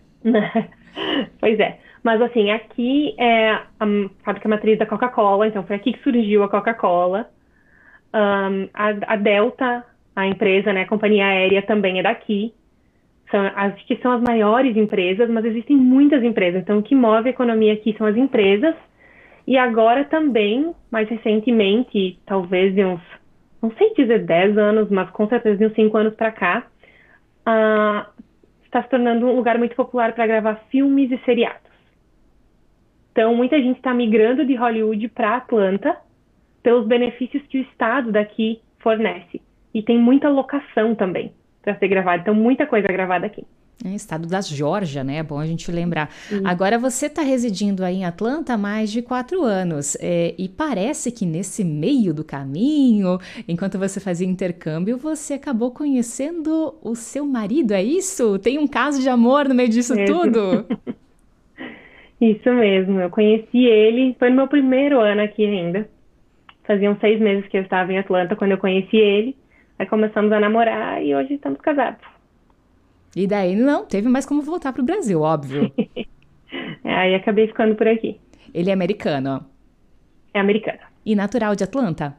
pois 1.41 1.59
é. 1.59 1.79
Mas, 2.03 2.23
assim, 2.23 2.51
aqui 2.51 3.15
é 3.19 3.51
a 3.51 3.87
fábrica 4.25 4.49
matriz 4.49 4.79
da 4.79 4.87
Coca-Cola, 4.87 5.49
então 5.49 5.65
foi 5.65 5.77
aqui 5.77 5.93
que 5.93 6.03
surgiu 6.03 6.45
a 6.45 6.49
Coca-Cola. 6.49 7.29
Um, 8.15 8.69
a, 8.73 9.15
a, 9.15 9.17
Delta, 9.17 9.85
a 10.15 10.27
empresa, 10.27 10.73
né, 10.73 10.83
a 10.83 10.87
companhia 10.87 11.27
aérea, 11.27 11.61
também 11.63 11.99
é 11.99 12.03
daqui 12.03 12.55
são 13.31 13.51
as 13.55 13.75
que 13.83 13.97
são 13.97 14.13
as 14.13 14.23
maiores 14.23 14.77
empresas, 14.77 15.29
mas 15.29 15.45
existem 15.45 15.77
muitas 15.77 16.23
empresas. 16.23 16.63
Então, 16.63 16.79
o 16.79 16.83
que 16.83 16.95
move 16.95 17.29
a 17.29 17.31
economia 17.31 17.75
aqui 17.75 17.95
são 17.97 18.07
as 18.07 18.17
empresas. 18.17 18.75
E 19.47 19.57
agora 19.57 20.05
também, 20.05 20.75
mais 20.91 21.09
recentemente, 21.09 22.19
talvez 22.27 22.75
de 22.75 22.85
uns, 22.85 23.01
não 23.63 23.71
sei 23.73 23.95
dizer 23.95 24.25
10 24.25 24.59
anos, 24.59 24.91
mas 24.91 25.11
com 25.11 25.27
certeza 25.29 25.57
de 25.57 25.67
uns 25.67 25.75
5 25.75 25.97
anos 25.97 26.15
para 26.15 26.33
cá, 26.33 26.67
uh, 27.47 28.23
está 28.65 28.83
se 28.83 28.89
tornando 28.91 29.27
um 29.27 29.37
lugar 29.37 29.59
muito 29.59 29.75
popular 29.75 30.13
para 30.13 30.27
gravar 30.27 30.57
filmes 30.71 31.11
e 31.11 31.19
seriados. 31.25 31.69
Então, 33.13 33.35
muita 33.35 33.59
gente 33.59 33.77
está 33.77 33.93
migrando 33.95 34.45
de 34.45 34.55
Hollywood 34.55 35.09
para 35.09 35.37
Atlanta 35.37 35.97
pelos 36.63 36.87
benefícios 36.87 37.43
que 37.47 37.59
o 37.59 37.63
estado 37.63 38.13
daqui 38.13 38.61
fornece. 38.79 39.41
E 39.73 39.83
tem 39.83 39.99
muita 39.99 40.29
locação 40.29 40.95
também 40.95 41.33
para 41.69 41.79
ser 41.79 41.89
gravado. 41.89 42.23
Então, 42.23 42.35
muita 42.35 42.67
coisa 42.67 42.89
gravada 42.89 43.27
aqui. 43.27 43.45
É, 43.85 43.95
estado 43.95 44.27
da 44.27 44.41
Geórgia, 44.41 45.05
né? 45.05 45.19
É 45.19 45.23
bom 45.23 45.39
a 45.39 45.47
gente 45.47 45.71
lembrar. 45.71 46.11
Sim. 46.11 46.43
Agora, 46.45 46.79
você 46.79 47.07
está 47.07 47.23
residindo 47.23 47.85
aí 47.85 47.97
em 47.97 48.05
Atlanta 48.05 48.55
há 48.55 48.59
mais 48.59 48.91
de 48.91 49.03
quatro 49.03 49.43
anos. 49.43 49.97
É, 50.01 50.35
e 50.39 50.49
parece 50.49 51.13
que 51.13 51.27
nesse 51.27 51.63
meio 51.63 52.15
do 52.15 52.25
caminho, 52.25 53.19
enquanto 53.47 53.79
você 53.79 54.01
fazia 54.01 54.27
intercâmbio, 54.27 54.97
você 54.97 55.35
acabou 55.35 55.71
conhecendo 55.71 56.75
o 56.83 56.97
seu 56.97 57.25
marido, 57.27 57.73
é 57.73 57.83
isso? 57.83 58.39
Tem 58.39 58.59
um 58.59 58.67
caso 58.67 59.01
de 59.01 59.09
amor 59.09 59.47
no 59.49 59.55
meio 59.55 59.69
disso 59.69 59.95
é. 59.95 60.05
tudo? 60.05 60.67
Isso 62.21 62.53
mesmo, 62.53 63.01
eu 63.01 63.11
conheci 63.11 63.65
ele, 63.65 64.17
foi 64.19 64.31
no 64.31 64.35
meu 64.35 64.49
primeiro 64.49 64.99
ano 64.99 65.23
aqui 65.23 65.47
ainda. 65.47 65.89
Faziam 66.65 66.97
seis 66.99 67.21
meses 67.21 67.47
que 67.47 67.57
eu 67.57 67.63
estava 67.63 67.93
em 67.93 67.99
Atlanta 67.99 68.35
quando 68.35 68.51
eu 68.51 68.59
conheci 68.59 68.97
ele. 68.97 69.37
Aí 69.79 69.87
começamos 69.87 70.33
a 70.33 70.41
namorar 70.41 71.03
e 71.03 71.15
hoje 71.15 71.35
estamos 71.35 71.61
casados. 71.61 72.05
E 73.15 73.27
daí 73.27 73.55
não 73.55 73.87
teve 73.87 74.09
mais 74.09 74.27
como 74.27 74.43
voltar 74.43 74.73
para 74.73 74.83
o 74.83 74.85
Brasil, 74.85 75.21
óbvio. 75.21 75.73
é, 76.85 76.95
aí 76.95 77.15
acabei 77.15 77.47
ficando 77.47 77.75
por 77.75 77.87
aqui. 77.87 78.21
Ele 78.53 78.71
é 78.71 78.73
americano? 78.73 79.45
É 80.35 80.41
americano. 80.41 80.81
E 81.05 81.15
natural 81.15 81.55
de 81.55 81.65
Atlanta? 81.65 82.17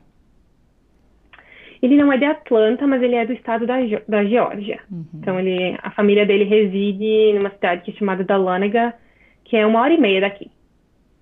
Ele 1.82 1.96
não 1.96 2.12
é 2.12 2.18
de 2.18 2.26
Atlanta, 2.26 2.86
mas 2.86 3.02
ele 3.02 3.16
é 3.16 3.26
do 3.26 3.34
estado 3.34 3.66
da, 3.66 3.76
da 4.08 4.26
Geórgia. 4.26 4.82
Uhum. 4.92 5.06
Então 5.14 5.40
ele, 5.40 5.78
a 5.82 5.92
família 5.92 6.26
dele 6.26 6.44
reside 6.44 7.34
numa 7.34 7.50
cidade 7.52 7.84
que 7.84 7.92
é 7.92 7.94
chamada 7.94 8.24
Dahlonega, 8.24 8.94
que 9.46 9.56
é 9.56 9.66
uma 9.66 9.82
hora 9.82 9.94
e 9.94 10.00
meia 10.00 10.22
daqui. 10.22 10.52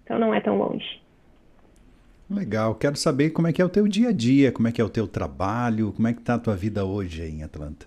Então 0.03 0.17
não 0.17 0.33
é 0.33 0.39
tão 0.39 0.57
longe. 0.57 1.01
Legal. 2.29 2.75
Quero 2.75 2.95
saber 2.95 3.29
como 3.29 3.47
é 3.47 3.53
que 3.53 3.61
é 3.61 3.65
o 3.65 3.69
teu 3.69 3.87
dia 3.87 4.09
a 4.09 4.13
dia, 4.13 4.51
como 4.51 4.67
é 4.67 4.71
que 4.71 4.81
é 4.81 4.83
o 4.83 4.89
teu 4.89 5.07
trabalho, 5.07 5.93
como 5.93 6.07
é 6.07 6.13
que 6.13 6.21
tá 6.21 6.35
a 6.35 6.39
tua 6.39 6.55
vida 6.55 6.83
hoje 6.85 7.23
em 7.23 7.43
Atlanta. 7.43 7.85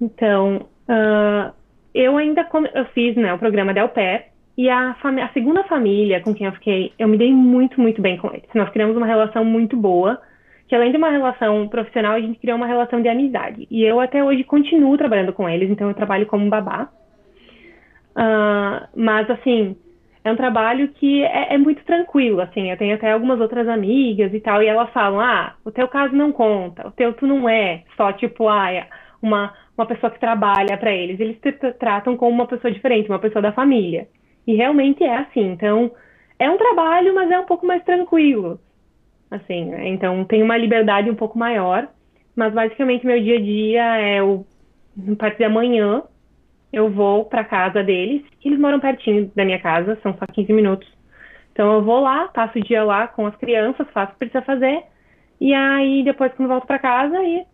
Então, 0.00 0.68
uh, 0.88 1.52
eu 1.92 2.16
ainda 2.16 2.48
eu 2.74 2.84
fiz 2.94 3.16
né, 3.16 3.34
o 3.34 3.38
programa 3.38 3.74
Del 3.74 3.88
Pé 3.88 4.28
e 4.56 4.68
a, 4.68 4.90
a, 4.90 5.32
segunda 5.32 5.64
família 5.64 6.20
com 6.20 6.34
quem 6.34 6.46
eu 6.46 6.52
fiquei, 6.52 6.92
eu 6.98 7.08
me 7.08 7.18
dei 7.18 7.32
muito, 7.32 7.80
muito 7.80 8.00
bem 8.00 8.16
com 8.16 8.28
eles. 8.28 8.48
Nós 8.54 8.70
criamos 8.70 8.96
uma 8.96 9.06
relação 9.06 9.44
muito 9.44 9.76
boa, 9.76 10.20
que 10.68 10.74
além 10.74 10.92
de 10.92 10.96
uma 10.96 11.10
relação 11.10 11.66
profissional, 11.68 12.12
a 12.12 12.20
gente 12.20 12.38
criou 12.38 12.56
uma 12.56 12.66
relação 12.66 13.02
de 13.02 13.08
amizade. 13.08 13.66
E 13.70 13.82
eu 13.82 13.98
até 14.00 14.22
hoje 14.22 14.44
continuo 14.44 14.96
trabalhando 14.96 15.32
com 15.32 15.48
eles, 15.48 15.68
então 15.68 15.88
eu 15.88 15.94
trabalho 15.94 16.26
como 16.26 16.48
babá. 16.48 16.88
Uh, 18.12 18.86
mas, 18.94 19.28
assim, 19.30 19.76
é 20.22 20.30
um 20.30 20.36
trabalho 20.36 20.88
que 20.88 21.22
é, 21.24 21.54
é, 21.54 21.58
muito 21.58 21.82
tranquilo, 21.84 22.40
assim, 22.40 22.70
eu 22.70 22.76
tenho 22.76 22.94
até 22.94 23.12
algumas 23.12 23.40
outras 23.40 23.66
amigas 23.68 24.32
e 24.34 24.40
tal, 24.40 24.62
e 24.62 24.66
elas 24.66 24.90
falam, 24.90 25.20
ah, 25.20 25.54
o 25.64 25.70
teu 25.70 25.88
caso 25.88 26.14
não 26.14 26.30
conta, 26.30 26.86
o 26.86 26.90
teu 26.90 27.12
tu 27.14 27.26
não 27.26 27.48
é 27.48 27.84
só, 27.96 28.12
tipo, 28.12 28.48
ah, 28.48 28.70
é 28.70 28.86
uma, 29.22 29.54
uma 29.76 29.86
pessoa 29.86 30.10
que 30.10 30.20
trabalha 30.20 30.76
para 30.76 30.92
eles, 30.92 31.18
eles 31.18 31.38
te 31.40 31.52
tratam 31.72 32.16
como 32.16 32.32
uma 32.32 32.46
pessoa 32.46 32.70
diferente, 32.70 33.08
uma 33.08 33.18
pessoa 33.18 33.40
da 33.40 33.52
família, 33.52 34.08
e 34.46 34.54
realmente 34.54 35.02
é 35.02 35.16
assim, 35.16 35.52
então, 35.52 35.90
é 36.38 36.50
um 36.50 36.58
trabalho, 36.58 37.14
mas 37.14 37.30
é 37.30 37.38
um 37.38 37.46
pouco 37.46 37.66
mais 37.66 37.82
tranquilo, 37.84 38.60
assim, 39.30 39.66
né? 39.66 39.88
então 39.88 40.22
tem 40.24 40.42
uma 40.42 40.56
liberdade 40.56 41.10
um 41.10 41.14
pouco 41.14 41.38
maior, 41.38 41.88
mas 42.36 42.52
basicamente 42.52 43.06
meu 43.06 43.20
dia 43.20 43.38
a 43.38 43.40
dia 43.40 43.96
é 43.96 44.22
o, 44.22 44.44
a 45.12 45.16
partir 45.16 45.38
de 45.38 45.44
amanhã, 45.44 46.02
eu 46.72 46.90
vou 46.90 47.24
para 47.24 47.44
casa 47.44 47.82
deles, 47.82 48.22
que 48.40 48.48
eles 48.48 48.58
moram 48.58 48.80
pertinho 48.80 49.30
da 49.34 49.44
minha 49.44 49.58
casa, 49.58 49.98
são 50.02 50.16
só 50.18 50.26
15 50.26 50.52
minutos. 50.52 50.88
Então 51.52 51.72
eu 51.74 51.82
vou 51.82 52.00
lá, 52.00 52.28
passo 52.28 52.58
o 52.58 52.62
dia 52.62 52.84
lá 52.84 53.08
com 53.08 53.26
as 53.26 53.36
crianças, 53.36 53.86
faço 53.92 54.10
o 54.10 54.12
que 54.14 54.20
precisa 54.20 54.42
fazer, 54.42 54.82
e 55.40 55.52
aí 55.52 56.02
depois 56.04 56.32
quando 56.34 56.48
volto 56.48 56.66
para 56.66 56.78
casa, 56.78 57.16
e 57.24 57.44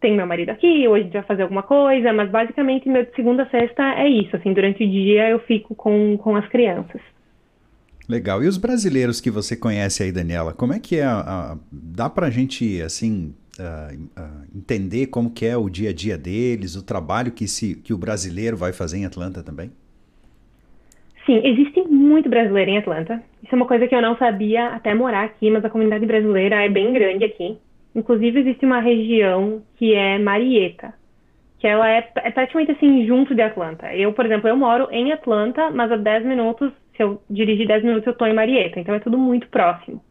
tem 0.00 0.16
meu 0.16 0.26
marido 0.26 0.50
aqui, 0.50 0.86
hoje 0.88 1.00
a 1.00 1.04
gente 1.04 1.12
vai 1.12 1.22
fazer 1.22 1.42
alguma 1.42 1.62
coisa, 1.62 2.12
mas 2.12 2.30
basicamente 2.30 2.88
meu 2.88 3.04
de 3.04 3.14
segunda 3.14 3.44
a 3.44 3.50
sexta 3.50 3.82
é 3.94 4.08
isso, 4.08 4.34
assim, 4.36 4.52
durante 4.52 4.84
o 4.84 4.88
dia 4.88 5.28
eu 5.28 5.38
fico 5.40 5.74
com, 5.74 6.16
com 6.18 6.36
as 6.36 6.46
crianças. 6.48 7.00
Legal. 8.08 8.42
E 8.42 8.48
os 8.48 8.58
brasileiros 8.58 9.20
que 9.20 9.30
você 9.30 9.56
conhece 9.56 10.02
aí, 10.02 10.12
Daniela, 10.12 10.52
como 10.52 10.72
é 10.72 10.80
que 10.80 10.96
é? 10.96 11.04
A, 11.04 11.20
a, 11.20 11.56
dá 11.70 12.10
pra 12.10 12.30
gente, 12.30 12.82
assim, 12.82 13.34
entender 14.54 15.06
como 15.06 15.30
que 15.30 15.46
é 15.46 15.56
o 15.56 15.68
dia 15.68 15.90
a 15.90 15.92
dia 15.92 16.18
deles, 16.18 16.76
o 16.76 16.84
trabalho 16.84 17.32
que, 17.32 17.46
se, 17.46 17.74
que 17.74 17.92
o 17.92 17.98
brasileiro 17.98 18.56
vai 18.56 18.72
fazer 18.72 18.98
em 18.98 19.06
Atlanta 19.06 19.42
também? 19.42 19.70
Sim, 21.24 21.40
existe 21.44 21.82
muito 21.82 22.28
brasileiro 22.28 22.70
em 22.70 22.78
Atlanta. 22.78 23.22
Isso 23.42 23.54
é 23.54 23.56
uma 23.56 23.66
coisa 23.66 23.86
que 23.86 23.94
eu 23.94 24.02
não 24.02 24.16
sabia 24.16 24.68
até 24.68 24.92
morar 24.94 25.24
aqui, 25.24 25.50
mas 25.50 25.64
a 25.64 25.70
comunidade 25.70 26.04
brasileira 26.04 26.64
é 26.64 26.68
bem 26.68 26.92
grande 26.92 27.24
aqui. 27.24 27.58
Inclusive, 27.94 28.40
existe 28.40 28.64
uma 28.64 28.80
região 28.80 29.62
que 29.76 29.94
é 29.94 30.18
Marietta, 30.18 30.94
que 31.58 31.66
ela 31.66 31.88
é, 31.88 32.10
é 32.16 32.30
praticamente 32.30 32.72
assim, 32.72 33.06
junto 33.06 33.34
de 33.34 33.42
Atlanta. 33.42 33.94
Eu, 33.94 34.12
por 34.12 34.26
exemplo, 34.26 34.48
eu 34.48 34.56
moro 34.56 34.88
em 34.90 35.12
Atlanta, 35.12 35.70
mas 35.70 35.92
a 35.92 35.96
10 35.96 36.24
minutos, 36.24 36.72
se 36.96 37.02
eu 37.02 37.22
dirigir 37.30 37.68
10 37.68 37.84
minutos, 37.84 38.06
eu 38.06 38.12
estou 38.12 38.26
em 38.26 38.34
Marietta. 38.34 38.80
Então, 38.80 38.94
é 38.94 38.98
tudo 38.98 39.16
muito 39.16 39.46
próximo. 39.48 40.02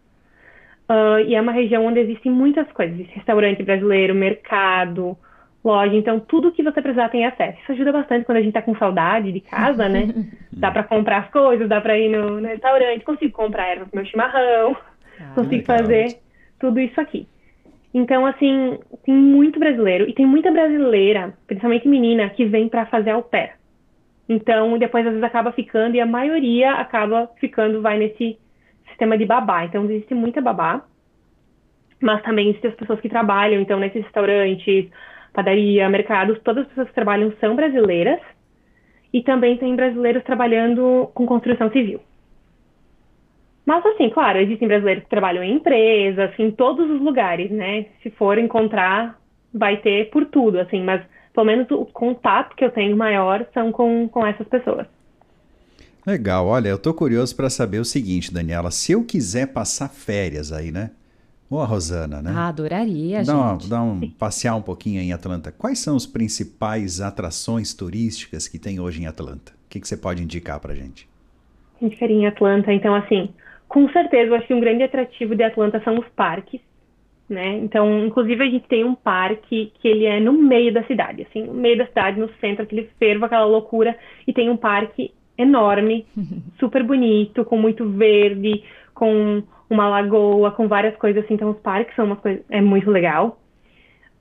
Uh, 0.91 1.21
e 1.25 1.35
é 1.35 1.39
uma 1.39 1.53
região 1.53 1.85
onde 1.85 2.01
existem 2.01 2.29
muitas 2.29 2.69
coisas, 2.73 3.07
restaurante 3.11 3.63
brasileiro, 3.63 4.13
mercado, 4.13 5.17
loja, 5.63 5.95
então 5.95 6.19
tudo 6.19 6.51
que 6.51 6.61
você 6.61 6.81
precisar 6.81 7.07
tem 7.07 7.25
acesso. 7.25 7.57
Isso 7.61 7.71
ajuda 7.71 7.93
bastante 7.93 8.25
quando 8.25 8.39
a 8.39 8.41
gente 8.41 8.51
tá 8.51 8.61
com 8.61 8.75
saudade 8.75 9.31
de 9.31 9.39
casa, 9.39 9.87
né? 9.87 10.09
dá 10.51 10.69
para 10.69 10.83
comprar 10.83 11.19
as 11.19 11.29
coisas, 11.29 11.69
dá 11.69 11.79
para 11.79 11.97
ir 11.97 12.09
no, 12.09 12.41
no, 12.41 12.47
restaurante, 12.47 13.05
consigo 13.05 13.31
comprar 13.31 13.69
erva 13.69 13.85
pro 13.85 13.95
meu 13.95 14.05
chimarrão, 14.05 14.75
ah, 15.17 15.31
consigo 15.33 15.61
legal. 15.61 15.77
fazer 15.77 16.17
tudo 16.59 16.77
isso 16.81 16.99
aqui. 16.99 17.25
Então, 17.93 18.25
assim, 18.25 18.77
tem 19.05 19.15
muito 19.15 19.59
brasileiro 19.59 20.09
e 20.09 20.13
tem 20.13 20.25
muita 20.25 20.51
brasileira, 20.51 21.33
principalmente 21.47 21.87
menina, 21.87 22.29
que 22.29 22.43
vem 22.43 22.67
para 22.67 22.85
fazer 22.87 23.11
au 23.11 23.23
pair. 23.23 23.51
Então, 24.27 24.77
depois 24.77 25.05
às 25.05 25.11
vezes 25.11 25.23
acaba 25.23 25.53
ficando 25.53 25.95
e 25.95 26.01
a 26.01 26.05
maioria 26.05 26.73
acaba 26.73 27.29
ficando, 27.39 27.81
vai 27.81 27.97
nesse 27.97 28.37
sistema 29.01 29.17
de 29.17 29.25
babá. 29.25 29.65
Então, 29.65 29.85
existe 29.85 30.13
muita 30.13 30.39
babá, 30.41 30.85
mas 31.99 32.21
também 32.21 32.49
existem 32.49 32.69
as 32.69 32.77
pessoas 32.77 32.99
que 32.99 33.09
trabalham, 33.09 33.61
então, 33.61 33.79
nesses 33.79 34.03
restaurantes, 34.03 34.89
padaria, 35.33 35.89
mercados, 35.89 36.39
todas 36.43 36.63
as 36.63 36.69
pessoas 36.69 36.87
que 36.89 36.95
trabalham 36.95 37.33
são 37.39 37.55
brasileiras. 37.55 38.19
E 39.13 39.21
também 39.23 39.57
tem 39.57 39.75
brasileiros 39.75 40.23
trabalhando 40.23 41.09
com 41.13 41.25
construção 41.25 41.69
civil. 41.71 41.99
Mas, 43.65 43.85
assim, 43.85 44.09
claro, 44.09 44.39
existem 44.39 44.67
brasileiros 44.67 45.03
que 45.03 45.09
trabalham 45.09 45.43
em 45.43 45.55
empresas, 45.55 46.31
em 46.39 46.49
todos 46.51 46.89
os 46.89 47.01
lugares, 47.01 47.51
né? 47.51 47.87
Se 48.01 48.09
for 48.11 48.37
encontrar, 48.37 49.19
vai 49.53 49.77
ter 49.77 50.09
por 50.09 50.25
tudo, 50.25 50.59
assim, 50.59 50.81
mas 50.81 51.01
pelo 51.33 51.45
menos 51.45 51.69
o 51.71 51.85
contato 51.85 52.55
que 52.55 52.63
eu 52.63 52.71
tenho 52.71 52.95
maior 52.95 53.45
são 53.53 53.71
com, 53.71 54.07
com 54.07 54.25
essas 54.25 54.47
pessoas. 54.47 54.87
Legal, 56.05 56.47
olha, 56.47 56.69
eu 56.69 56.79
tô 56.79 56.93
curioso 56.93 57.35
para 57.35 57.49
saber 57.49 57.79
o 57.79 57.85
seguinte, 57.85 58.33
Daniela, 58.33 58.71
se 58.71 58.91
eu 58.91 59.03
quiser 59.03 59.47
passar 59.47 59.87
férias 59.87 60.51
aí, 60.51 60.71
né? 60.71 60.91
Ou 61.49 61.61
a 61.61 61.65
Rosana, 61.65 62.21
né? 62.21 62.31
Ah, 62.33 62.47
adoraria, 62.47 63.17
dá 63.17 63.23
gente. 63.23 63.33
Uma, 63.35 63.57
dá 63.69 63.83
um 63.83 64.09
passear 64.11 64.55
um 64.55 64.61
pouquinho 64.61 65.01
em 65.01 65.11
Atlanta. 65.11 65.51
Quais 65.51 65.79
são 65.79 65.97
as 65.97 66.05
principais 66.05 67.01
atrações 67.01 67.73
turísticas 67.73 68.47
que 68.47 68.57
tem 68.57 68.79
hoje 68.79 69.03
em 69.03 69.05
Atlanta? 69.05 69.51
O 69.65 69.69
que, 69.69 69.79
que 69.79 69.87
você 69.87 69.97
pode 69.97 70.23
indicar 70.23 70.59
pra 70.59 70.73
gente? 70.73 71.07
A 71.81 71.85
gente 71.85 72.03
em 72.03 72.25
Atlanta, 72.25 72.71
então 72.71 72.95
assim, 72.95 73.29
com 73.67 73.89
certeza 73.89 74.29
eu 74.31 74.35
acho 74.35 74.47
que 74.47 74.53
um 74.53 74.59
grande 74.59 74.83
atrativo 74.83 75.35
de 75.35 75.43
Atlanta 75.43 75.81
são 75.83 75.99
os 75.99 76.07
parques, 76.15 76.61
né? 77.29 77.57
Então, 77.57 78.05
inclusive 78.05 78.41
a 78.41 78.49
gente 78.49 78.67
tem 78.67 78.83
um 78.83 78.95
parque 78.95 79.71
que 79.79 79.87
ele 79.87 80.05
é 80.05 80.19
no 80.19 80.33
meio 80.33 80.73
da 80.73 80.83
cidade, 80.85 81.27
assim, 81.29 81.43
no 81.43 81.53
meio 81.53 81.77
da 81.77 81.87
cidade, 81.87 82.19
no 82.19 82.29
centro, 82.39 82.63
aquele 82.63 82.89
fervo, 82.97 83.25
aquela 83.25 83.45
loucura, 83.45 83.97
e 84.27 84.33
tem 84.33 84.49
um 84.49 84.57
parque 84.57 85.11
enorme, 85.41 86.05
super 86.59 86.83
bonito, 86.83 87.43
com 87.45 87.57
muito 87.57 87.87
verde, 87.89 88.63
com 88.93 89.43
uma 89.69 89.87
lagoa, 89.87 90.51
com 90.51 90.67
várias 90.67 90.95
coisas 90.97 91.23
assim. 91.23 91.35
Então, 91.35 91.49
os 91.49 91.59
parques 91.59 91.95
são 91.95 92.05
uma 92.05 92.15
coisa, 92.15 92.41
é 92.49 92.61
muito 92.61 92.89
legal. 92.89 93.39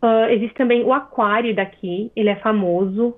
Uh, 0.02 0.30
existe 0.30 0.54
também 0.54 0.82
o 0.82 0.92
aquário 0.92 1.54
daqui, 1.54 2.10
ele 2.16 2.30
é 2.30 2.36
famoso. 2.36 3.14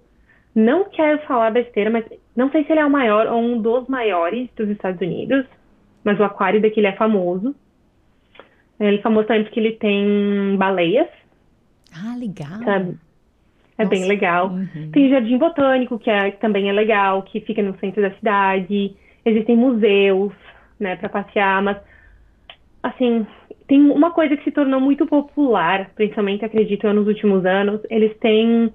Não 0.54 0.84
quero 0.90 1.18
falar 1.26 1.50
besteira, 1.50 1.90
mas 1.90 2.04
não 2.36 2.50
sei 2.50 2.64
se 2.64 2.72
ele 2.72 2.80
é 2.80 2.86
o 2.86 2.90
maior 2.90 3.26
ou 3.26 3.40
um 3.40 3.60
dos 3.60 3.86
maiores 3.88 4.48
dos 4.56 4.68
Estados 4.68 5.00
Unidos, 5.00 5.46
mas 6.04 6.18
o 6.18 6.24
aquário 6.24 6.60
daqui 6.60 6.80
ele 6.80 6.88
é 6.88 6.96
famoso. 6.96 7.54
Ele 8.80 8.98
é 8.98 9.02
famoso 9.02 9.28
também 9.28 9.44
porque 9.44 9.60
ele 9.60 9.72
tem 9.72 10.56
baleias. 10.56 11.08
Ah, 11.94 12.16
legal. 12.16 12.64
Sabe? 12.64 12.96
É 13.82 13.84
Nossa. 13.84 13.96
bem 13.96 14.06
legal. 14.06 14.48
Uhum. 14.48 14.90
Tem 14.92 15.10
Jardim 15.10 15.38
Botânico, 15.38 15.98
que, 15.98 16.10
é, 16.10 16.30
que 16.30 16.40
também 16.40 16.68
é 16.68 16.72
legal, 16.72 17.22
que 17.22 17.40
fica 17.40 17.62
no 17.62 17.76
centro 17.78 18.00
da 18.00 18.10
cidade. 18.12 18.94
Existem 19.24 19.56
museus, 19.56 20.32
né, 20.78 20.96
para 20.96 21.08
passear, 21.08 21.62
mas, 21.62 21.76
assim, 22.82 23.26
tem 23.66 23.90
uma 23.90 24.10
coisa 24.10 24.36
que 24.36 24.44
se 24.44 24.50
tornou 24.50 24.80
muito 24.80 25.06
popular, 25.06 25.90
principalmente, 25.94 26.44
acredito 26.44 26.86
eu, 26.86 26.94
nos 26.94 27.06
últimos 27.06 27.44
anos. 27.44 27.80
Eles 27.90 28.16
têm, 28.18 28.72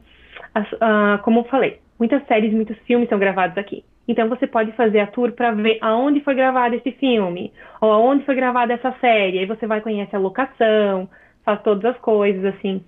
as, 0.54 0.72
uh, 0.74 1.22
como 1.24 1.40
eu 1.40 1.44
falei, 1.46 1.80
muitas 2.00 2.26
séries, 2.28 2.54
muitos 2.54 2.78
filmes 2.80 3.10
são 3.10 3.20
gravados 3.20 3.58
aqui. 3.58 3.84
Então 4.08 4.30
você 4.30 4.48
pode 4.48 4.72
fazer 4.72 5.02
a 5.02 5.08
tour 5.08 5.34
para 5.34 5.52
ver 5.52 5.80
aonde 5.82 6.22
foi 6.22 6.34
gravado 6.34 6.76
esse 6.76 6.92
filme, 6.94 7.52
ou 7.82 7.92
aonde 7.92 8.24
foi 8.26 8.36
gravada 8.36 8.74
essa 8.74 8.94
série. 9.02 9.40
Aí 9.40 9.46
você 9.46 9.68
vai 9.68 9.82
conhecer 9.82 10.16
a 10.16 10.20
locação, 10.20 11.10
faz 11.44 11.62
todas 11.62 11.84
as 11.86 11.98
coisas, 12.00 12.46
assim. 12.46 12.84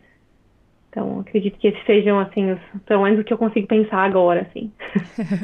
Então, 0.90 1.20
acredito 1.20 1.58
que 1.60 1.68
esses 1.68 1.86
sejam, 1.86 2.20
assim, 2.20 2.52
os, 2.52 2.60
pelo 2.88 3.04
menos 3.04 3.20
o 3.20 3.24
que 3.24 3.32
eu 3.32 3.38
consigo 3.38 3.68
pensar 3.68 4.04
agora, 4.04 4.42
assim. 4.42 4.72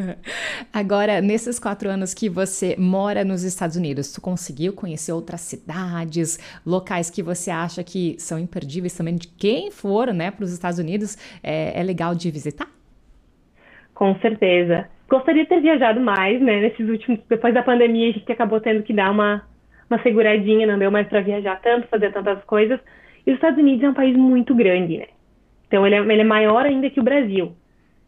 agora, 0.73 1.21
nesses 1.21 1.59
quatro 1.59 1.87
anos 1.87 2.15
que 2.15 2.27
você 2.27 2.75
mora 2.79 3.23
nos 3.23 3.43
Estados 3.43 3.75
Unidos, 3.75 4.11
tu 4.11 4.19
conseguiu 4.19 4.73
conhecer 4.73 5.11
outras 5.11 5.41
cidades, 5.41 6.39
locais 6.65 7.11
que 7.11 7.21
você 7.21 7.51
acha 7.51 7.83
que 7.83 8.15
são 8.17 8.39
imperdíveis 8.39 8.97
também 8.97 9.15
de 9.15 9.27
quem 9.27 9.69
for, 9.69 10.11
né, 10.11 10.31
para 10.31 10.43
os 10.43 10.51
Estados 10.51 10.79
Unidos, 10.79 11.15
é, 11.43 11.79
é 11.79 11.83
legal 11.83 12.15
de 12.15 12.31
visitar? 12.31 12.67
Com 13.93 14.15
certeza. 14.15 14.89
gostaria 15.07 15.43
de 15.43 15.49
ter 15.49 15.61
viajado 15.61 16.01
mais, 16.01 16.41
né? 16.41 16.59
Nesses 16.59 16.89
últimos, 16.89 17.19
depois 17.29 17.53
da 17.53 17.61
pandemia, 17.61 18.09
a 18.09 18.13
gente 18.13 18.31
acabou 18.31 18.59
tendo 18.59 18.81
que 18.81 18.93
dar 18.93 19.11
uma, 19.11 19.43
uma 19.89 20.01
seguradinha, 20.01 20.65
não 20.65 20.79
deu 20.79 20.89
mais 20.89 21.07
para 21.07 21.21
viajar 21.21 21.61
tanto, 21.61 21.87
fazer 21.87 22.11
tantas 22.11 22.43
coisas. 22.45 22.79
E 23.25 23.29
os 23.29 23.35
Estados 23.35 23.59
Unidos 23.59 23.83
é 23.83 23.89
um 23.89 23.93
país 23.93 24.17
muito 24.17 24.53
grande, 24.53 24.97
né? 24.97 25.05
Então 25.67 25.85
ele 25.85 25.95
é, 25.95 25.99
ele 25.99 26.21
é 26.21 26.25
maior 26.25 26.65
ainda 26.65 26.89
que 26.89 26.99
o 26.99 27.03
Brasil. 27.03 27.53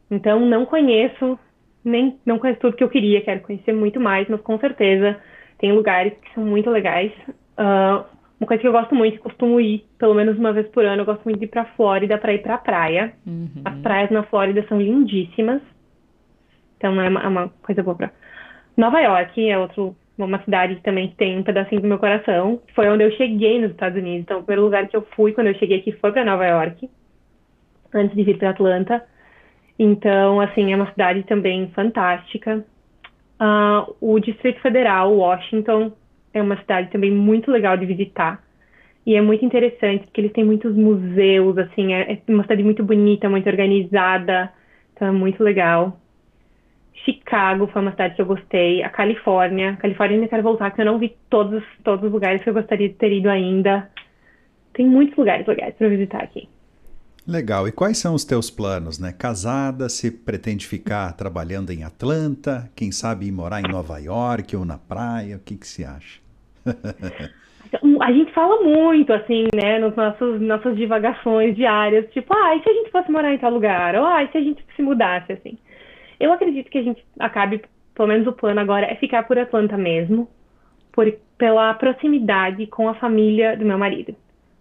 Então 0.10 0.40
não 0.46 0.66
conheço, 0.66 1.38
nem 1.84 2.18
não 2.26 2.40
conheço 2.40 2.60
tudo 2.60 2.76
que 2.76 2.84
eu 2.84 2.90
queria, 2.90 3.22
quero 3.22 3.42
conhecer 3.42 3.74
muito 3.74 4.00
mais, 4.00 4.28
mas 4.28 4.42
com 4.42 4.58
certeza 4.60 5.18
tem 5.58 5.72
lugares 5.72 6.14
que 6.22 6.34
são 6.34 6.46
muito 6.46 6.70
legais. 6.70 7.12
Uh, 7.58 8.06
uma 8.40 8.48
coisa 8.48 8.62
que 8.62 8.68
eu 8.68 8.72
gosto 8.72 8.94
muito, 8.94 9.20
costumo 9.20 9.60
ir 9.60 9.84
pelo 9.98 10.14
menos 10.14 10.38
uma 10.38 10.54
vez 10.54 10.68
por 10.68 10.86
ano, 10.86 11.02
eu 11.02 11.06
gosto 11.06 11.24
muito 11.26 11.40
de 11.40 11.46
ir 11.46 11.50
pra 11.50 11.66
Flórida 11.66 12.18
para 12.18 12.34
ir 12.34 12.42
pra 12.42 12.58
praia. 12.58 13.14
Uhum. 13.26 13.62
As 13.66 13.76
praias 13.80 14.12
na 14.12 14.24
Flórida 14.24 14.64
são 14.70 14.80
lindíssimas. 14.80 15.62
Então 16.78 17.02
é 17.02 17.10
uma, 17.10 17.22
é 17.22 17.28
uma 17.28 17.50
coisa 17.64 17.82
boa 17.82 17.96
pra. 17.96 18.12
Nova 18.78 19.00
York 19.02 19.50
é 19.50 19.58
outro, 19.58 19.96
uma 20.18 20.40
cidade 20.44 20.76
que 20.76 20.84
também 20.84 21.12
tem 21.18 21.40
um 21.40 21.44
pedacinho 21.44 21.82
do 21.82 21.88
meu 21.88 21.98
coração. 21.98 22.62
Foi 22.76 22.88
onde 22.88 23.04
eu 23.04 23.12
cheguei 23.14 23.60
nos 23.60 23.72
Estados 23.72 23.98
Unidos. 23.98 24.22
Então, 24.22 24.40
o 24.40 24.44
primeiro 24.44 24.66
lugar 24.66 24.88
que 24.88 24.96
eu 24.96 25.02
fui 25.16 25.34
quando 25.34 25.48
eu 25.48 25.56
cheguei 25.56 25.80
aqui 25.80 25.92
foi 25.94 26.12
para 26.12 26.24
Nova 26.24 26.46
York, 26.46 26.88
antes 27.94 28.15
de 28.15 28.24
vir 28.24 28.38
para 28.38 28.51
Atlanta. 28.51 29.03
Então, 29.79 30.41
assim, 30.41 30.74
é 30.74 30.75
uma 30.75 30.89
cidade 30.91 31.24
também 31.24 31.70
fantástica. 31.70 32.65
Uh, 33.39 33.96
o 34.01 34.20
Distrito 34.20 34.60
Federal, 34.62 35.13
Washington, 35.15 35.91
é 36.34 36.41
uma 36.41 36.58
cidade 36.58 36.89
também 36.89 37.12
muito 37.12 37.51
legal 37.51 37.77
de 37.77 37.86
visitar. 37.86 38.44
E 39.06 39.15
é 39.15 39.22
muito 39.22 39.46
interessante, 39.46 40.06
porque 40.06 40.20
eles 40.20 40.34
têm 40.34 40.44
muitos 40.44 40.75
museus, 40.75 41.58
assim, 41.58 41.94
é, 41.94 42.13
é 42.13 42.32
uma 42.32 42.44
cidade 42.44 42.63
muito 42.63 42.84
bonita, 42.84 43.29
muito 43.29 43.48
organizada. 43.48 44.51
Então, 44.94 45.08
é 45.08 45.12
muito 45.12 45.44
legal. 45.44 45.98
Chicago 47.06 47.67
foi 47.67 47.82
uma 47.82 47.91
cidade 47.91 48.15
que 48.15 48.22
eu 48.22 48.25
gostei. 48.25 48.84
A 48.84 48.89
Califórnia. 48.89 49.72
A 49.72 49.77
Califórnia 49.77 50.17
ainda 50.17 50.27
quero 50.27 50.44
voltar, 50.44 50.72
porque 50.72 50.82
eu 50.82 50.86
não 50.86 50.98
vi 50.98 51.15
todos, 51.29 51.63
todos 51.84 52.06
os 52.06 52.12
lugares 52.12 52.44
que 52.44 52.50
eu 52.50 52.53
gostaria 52.53 52.89
de 52.89 52.96
ter 52.96 53.13
ido 53.13 53.29
ainda. 53.29 53.89
Tem 54.74 54.86
muitos 54.86 55.15
lugares 55.17 55.46
legais 55.48 55.74
para 55.75 55.88
visitar 55.88 56.22
aqui. 56.22 56.50
Legal. 57.27 57.67
E 57.67 57.74
quais 57.74 57.98
são 57.98 58.15
os 58.15 58.24
teus 58.24 58.50
planos, 58.50 58.98
né? 58.98 59.12
Casada, 59.12 59.89
se 59.89 60.10
pretende 60.10 60.65
ficar 60.65 61.12
trabalhando 61.12 61.72
em 61.72 61.84
Atlanta, 61.84 62.72
quem 62.74 62.89
sabe 62.89 63.27
ir 63.27 63.34
morar 63.34 63.60
em 63.60 63.69
Nova 63.69 64.00
York 64.00 64.55
ou 64.55 64.63
na 64.63 64.77
praia, 64.77 65.36
o 65.36 65.39
que 65.39 65.57
que 65.57 65.67
se 65.67 65.84
acha? 65.84 66.22
a 68.01 68.12
gente 68.13 68.31
fala 68.31 68.63
muito, 68.63 69.12
assim, 69.12 69.48
né, 69.53 69.77
nos 69.77 69.93
nossos 69.93 70.39
nossas 70.39 70.77
divagações 70.77 71.53
diárias, 71.53 72.10
tipo, 72.13 72.34
ah, 72.34 72.55
e 72.55 72.63
se 72.63 72.69
a 72.69 72.74
gente 72.74 72.91
fosse 72.91 73.12
morar 73.12 73.34
em 73.34 73.38
tal 73.38 73.51
lugar? 73.51 73.93
Ou, 73.96 74.05
ah, 74.05 74.24
e 74.24 74.31
se 74.31 74.38
a 74.38 74.41
gente 74.41 74.63
se 74.74 74.81
mudasse, 74.81 75.34
assim? 75.34 75.57
Eu 76.17 76.31
acredito 76.31 76.72
que 76.72 76.77
a 76.77 76.84
gente 76.84 77.03
acabe, 77.19 77.62
pelo 77.93 78.07
menos 78.07 78.25
o 78.25 78.31
plano 78.31 78.62
agora, 78.62 78.86
é 78.86 78.96
ficar 78.96 79.24
por 79.24 79.38
Atlanta 79.38 79.75
mesmo, 79.75 80.29
por, 80.93 81.12
pela 81.38 81.74
proximidade 81.74 82.67
com 82.67 82.88
a 82.88 82.96
família 82.96 83.57
do 83.57 83.65
meu 83.65 83.77
marido. 83.77 84.15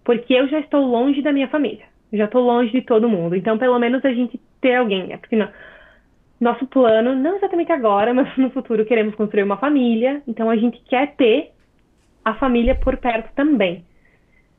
Porque 0.04 0.34
eu 0.34 0.48
já 0.48 0.58
estou 0.58 0.84
longe 0.84 1.22
da 1.22 1.32
minha 1.32 1.48
família 1.48 1.84
já 2.16 2.24
estou 2.24 2.42
longe 2.42 2.72
de 2.72 2.82
todo 2.82 3.08
mundo. 3.08 3.36
Então, 3.36 3.58
pelo 3.58 3.78
menos 3.78 4.04
a 4.04 4.12
gente 4.12 4.40
ter 4.60 4.76
alguém, 4.76 5.06
né? 5.06 5.16
Porque 5.16 5.36
não, 5.36 5.48
nosso 6.40 6.66
plano, 6.66 7.14
não 7.14 7.36
exatamente 7.36 7.72
agora, 7.72 8.12
mas 8.14 8.36
no 8.36 8.50
futuro 8.50 8.84
queremos 8.84 9.14
construir 9.14 9.42
uma 9.42 9.56
família. 9.56 10.22
Então, 10.26 10.50
a 10.50 10.56
gente 10.56 10.80
quer 10.88 11.14
ter 11.16 11.50
a 12.24 12.34
família 12.34 12.74
por 12.74 12.96
perto 12.96 13.32
também, 13.34 13.84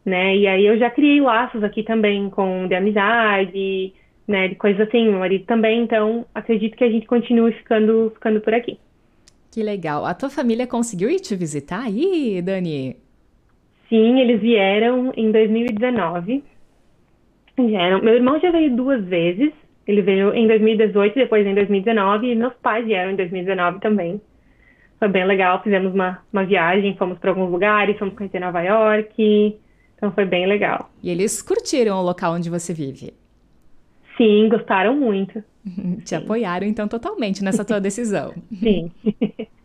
né? 0.05 0.35
E 0.35 0.47
aí 0.47 0.65
eu 0.65 0.77
já 0.77 0.89
criei 0.89 1.19
laços 1.19 1.63
aqui 1.63 1.83
também 1.83 2.29
com 2.29 2.67
de 2.67 2.75
amizade, 2.75 3.93
né? 4.27 4.47
De 4.47 4.55
coisas 4.55 4.87
assim, 4.87 5.09
meu 5.09 5.19
marido 5.19 5.45
também. 5.45 5.83
Então, 5.83 6.25
acredito 6.33 6.77
que 6.77 6.83
a 6.83 6.89
gente 6.89 7.05
continue 7.05 7.51
ficando, 7.53 8.11
ficando 8.13 8.39
por 8.41 8.53
aqui. 8.53 8.79
Que 9.51 9.63
legal. 9.63 10.05
A 10.05 10.13
tua 10.13 10.29
família 10.29 10.67
conseguiu 10.67 11.09
ir 11.09 11.19
te 11.19 11.35
visitar 11.35 11.83
aí, 11.83 12.41
Dani? 12.41 12.95
Sim, 13.89 14.19
eles 14.19 14.41
vieram 14.41 15.13
em 15.15 15.31
2019 15.31 16.43
Vieram. 17.57 18.01
Meu 18.01 18.13
irmão 18.13 18.39
já 18.39 18.51
veio 18.51 18.75
duas 18.75 19.03
vezes. 19.05 19.51
Ele 19.87 20.01
veio 20.01 20.33
em 20.33 20.47
2018 20.47 21.17
e 21.17 21.21
depois 21.23 21.45
em 21.45 21.55
2019. 21.55 22.27
E 22.27 22.35
meus 22.35 22.53
pais 22.55 22.85
vieram 22.85 23.11
em 23.11 23.15
2019 23.15 23.79
também. 23.79 24.21
Foi 24.99 25.07
bem 25.07 25.25
legal. 25.25 25.61
Fizemos 25.63 25.93
uma, 25.93 26.19
uma 26.31 26.45
viagem, 26.45 26.95
fomos 26.97 27.17
para 27.17 27.31
alguns 27.31 27.49
lugares, 27.51 27.97
fomos 27.97 28.15
conhecer 28.15 28.39
Nova 28.39 28.61
York. 28.61 29.57
Então 29.95 30.11
foi 30.11 30.25
bem 30.25 30.45
legal. 30.45 30.89
E 31.01 31.09
eles 31.09 31.41
curtiram 31.41 31.97
o 31.97 32.03
local 32.03 32.33
onde 32.33 32.49
você 32.49 32.73
vive? 32.73 33.13
Sim, 34.17 34.49
gostaram 34.49 34.95
muito. 34.95 35.43
Te 36.03 36.09
Sim. 36.09 36.15
apoiaram 36.15 36.65
então 36.67 36.87
totalmente 36.87 37.43
nessa 37.43 37.65
tua 37.65 37.79
decisão. 37.81 38.33
Sim. 38.59 38.91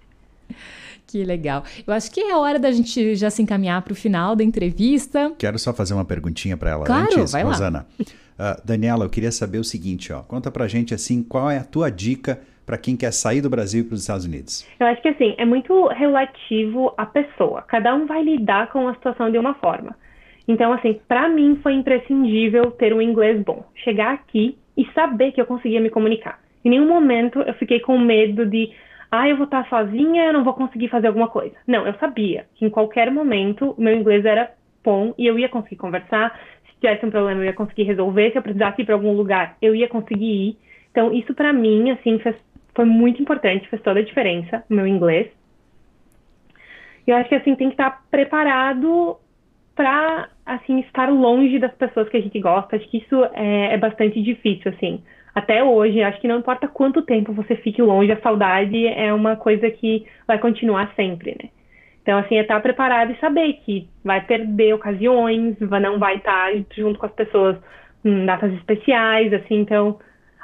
Que 1.12 1.24
legal. 1.24 1.62
Eu 1.86 1.92
acho 1.92 2.10
que 2.10 2.20
é 2.20 2.34
hora 2.34 2.58
da 2.58 2.72
gente 2.72 3.14
já 3.16 3.28
se 3.28 3.42
encaminhar 3.42 3.82
para 3.82 3.92
o 3.92 3.94
final 3.94 4.34
da 4.34 4.42
entrevista. 4.42 5.30
Quero 5.38 5.58
só 5.58 5.74
fazer 5.74 5.92
uma 5.92 6.06
perguntinha 6.06 6.56
para 6.56 6.70
ela 6.70 6.86
claro, 6.86 7.04
antes, 7.04 7.32
vai 7.32 7.42
Rosana. 7.42 7.86
Lá. 7.98 8.54
Uh, 8.54 8.66
Daniela, 8.66 9.04
eu 9.04 9.10
queria 9.10 9.30
saber 9.30 9.58
o 9.58 9.64
seguinte, 9.64 10.10
ó. 10.10 10.22
Conta 10.22 10.50
pra 10.50 10.66
gente 10.66 10.94
assim, 10.94 11.22
qual 11.22 11.50
é 11.50 11.58
a 11.58 11.64
tua 11.64 11.90
dica 11.90 12.40
para 12.64 12.78
quem 12.78 12.96
quer 12.96 13.12
sair 13.12 13.42
do 13.42 13.50
Brasil 13.50 13.84
para 13.84 13.92
os 13.92 14.00
Estados 14.00 14.24
Unidos? 14.24 14.66
Eu 14.80 14.86
acho 14.86 15.02
que 15.02 15.08
assim, 15.08 15.34
é 15.36 15.44
muito 15.44 15.86
relativo 15.88 16.94
à 16.96 17.04
pessoa. 17.04 17.60
Cada 17.60 17.94
um 17.94 18.06
vai 18.06 18.22
lidar 18.22 18.72
com 18.72 18.88
a 18.88 18.94
situação 18.94 19.30
de 19.30 19.36
uma 19.36 19.52
forma. 19.56 19.94
Então, 20.48 20.72
assim, 20.72 20.98
para 21.06 21.28
mim 21.28 21.60
foi 21.62 21.74
imprescindível 21.74 22.70
ter 22.70 22.94
um 22.94 23.02
inglês 23.02 23.38
bom. 23.44 23.66
Chegar 23.84 24.14
aqui 24.14 24.56
e 24.78 24.86
saber 24.94 25.32
que 25.32 25.42
eu 25.42 25.46
conseguia 25.46 25.78
me 25.78 25.90
comunicar. 25.90 26.40
Em 26.64 26.70
nenhum 26.70 26.88
momento 26.88 27.40
eu 27.40 27.52
fiquei 27.54 27.80
com 27.80 27.98
medo 27.98 28.46
de 28.46 28.70
ah, 29.14 29.28
eu 29.28 29.36
vou 29.36 29.44
estar 29.44 29.68
sozinha, 29.68 30.24
eu 30.24 30.32
não 30.32 30.42
vou 30.42 30.54
conseguir 30.54 30.88
fazer 30.88 31.08
alguma 31.08 31.28
coisa. 31.28 31.54
Não, 31.66 31.86
eu 31.86 31.92
sabia 31.98 32.46
que 32.54 32.64
em 32.64 32.70
qualquer 32.70 33.10
momento 33.10 33.74
o 33.76 33.80
meu 33.82 33.94
inglês 33.94 34.24
era 34.24 34.50
bom 34.82 35.12
e 35.18 35.26
eu 35.26 35.38
ia 35.38 35.50
conseguir 35.50 35.76
conversar. 35.76 36.40
Se 36.64 36.80
tivesse 36.80 37.04
um 37.04 37.10
problema, 37.10 37.42
eu 37.42 37.44
ia 37.44 37.52
conseguir 37.52 37.82
resolver. 37.82 38.30
Se 38.30 38.38
eu 38.38 38.42
precisasse 38.42 38.80
ir 38.80 38.86
para 38.86 38.94
algum 38.94 39.12
lugar, 39.12 39.58
eu 39.60 39.74
ia 39.74 39.86
conseguir 39.86 40.48
ir. 40.48 40.56
Então, 40.90 41.12
isso 41.12 41.34
para 41.34 41.52
mim, 41.52 41.90
assim, 41.90 42.18
fez, 42.20 42.34
foi 42.74 42.86
muito 42.86 43.20
importante, 43.20 43.68
fez 43.68 43.82
toda 43.82 44.00
a 44.00 44.02
diferença, 44.02 44.64
o 44.70 44.74
meu 44.74 44.86
inglês. 44.86 45.30
E 47.06 47.10
eu 47.10 47.16
acho 47.16 47.28
que, 47.28 47.34
assim, 47.34 47.54
tem 47.54 47.68
que 47.68 47.74
estar 47.74 48.02
preparado 48.10 49.18
para, 49.76 50.30
assim, 50.46 50.80
estar 50.80 51.10
longe 51.10 51.58
das 51.58 51.74
pessoas 51.74 52.08
que 52.08 52.16
a 52.16 52.22
gente 52.22 52.40
gosta. 52.40 52.76
Acho 52.76 52.88
que 52.88 52.96
isso 52.96 53.22
é, 53.34 53.74
é 53.74 53.76
bastante 53.76 54.22
difícil, 54.22 54.72
assim 54.72 55.02
até 55.34 55.64
hoje, 55.64 56.02
acho 56.02 56.20
que 56.20 56.28
não 56.28 56.38
importa 56.38 56.68
quanto 56.68 57.02
tempo 57.02 57.32
você 57.32 57.56
fique 57.56 57.80
longe, 57.80 58.12
a 58.12 58.20
saudade 58.20 58.86
é 58.86 59.12
uma 59.12 59.36
coisa 59.36 59.70
que 59.70 60.06
vai 60.26 60.38
continuar 60.38 60.92
sempre, 60.94 61.36
né? 61.42 61.48
Então, 62.02 62.18
assim, 62.18 62.36
é 62.36 62.42
estar 62.42 62.60
preparado 62.60 63.12
e 63.12 63.20
saber 63.20 63.54
que 63.64 63.88
vai 64.04 64.20
perder 64.20 64.74
ocasiões, 64.74 65.56
não 65.60 65.98
vai 65.98 66.16
estar 66.16 66.50
junto 66.76 66.98
com 66.98 67.06
as 67.06 67.12
pessoas 67.12 67.56
em 68.04 68.26
datas 68.26 68.52
especiais, 68.54 69.32
assim, 69.32 69.60
então, 69.60 69.98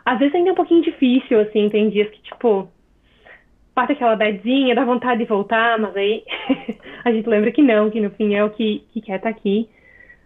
às 0.05 0.19
vezes 0.19 0.35
ainda 0.35 0.51
é 0.51 0.53
um 0.53 0.57
pouquinho 0.57 0.83
difícil, 0.83 1.41
assim, 1.41 1.69
tem 1.69 1.91
dias 1.91 2.09
que, 2.11 2.23
tipo, 2.23 2.69
bate 3.75 3.93
aquela 3.93 4.17
badzinha, 4.17 4.75
dá 4.75 4.85
vontade 4.85 5.21
de 5.21 5.29
voltar, 5.29 5.79
mas 5.79 5.95
aí 5.97 6.25
a 7.05 7.13
gente 7.13 7.29
lembra 7.29 7.51
que 7.53 7.63
não, 7.63 7.91
que 7.91 8.01
no 8.01 8.11
fim 8.11 8.35
é 8.35 8.43
o 8.43 8.51
que, 8.51 8.85
que 8.93 9.01
quer 9.01 9.17
estar 9.17 9.29
aqui. 9.29 9.69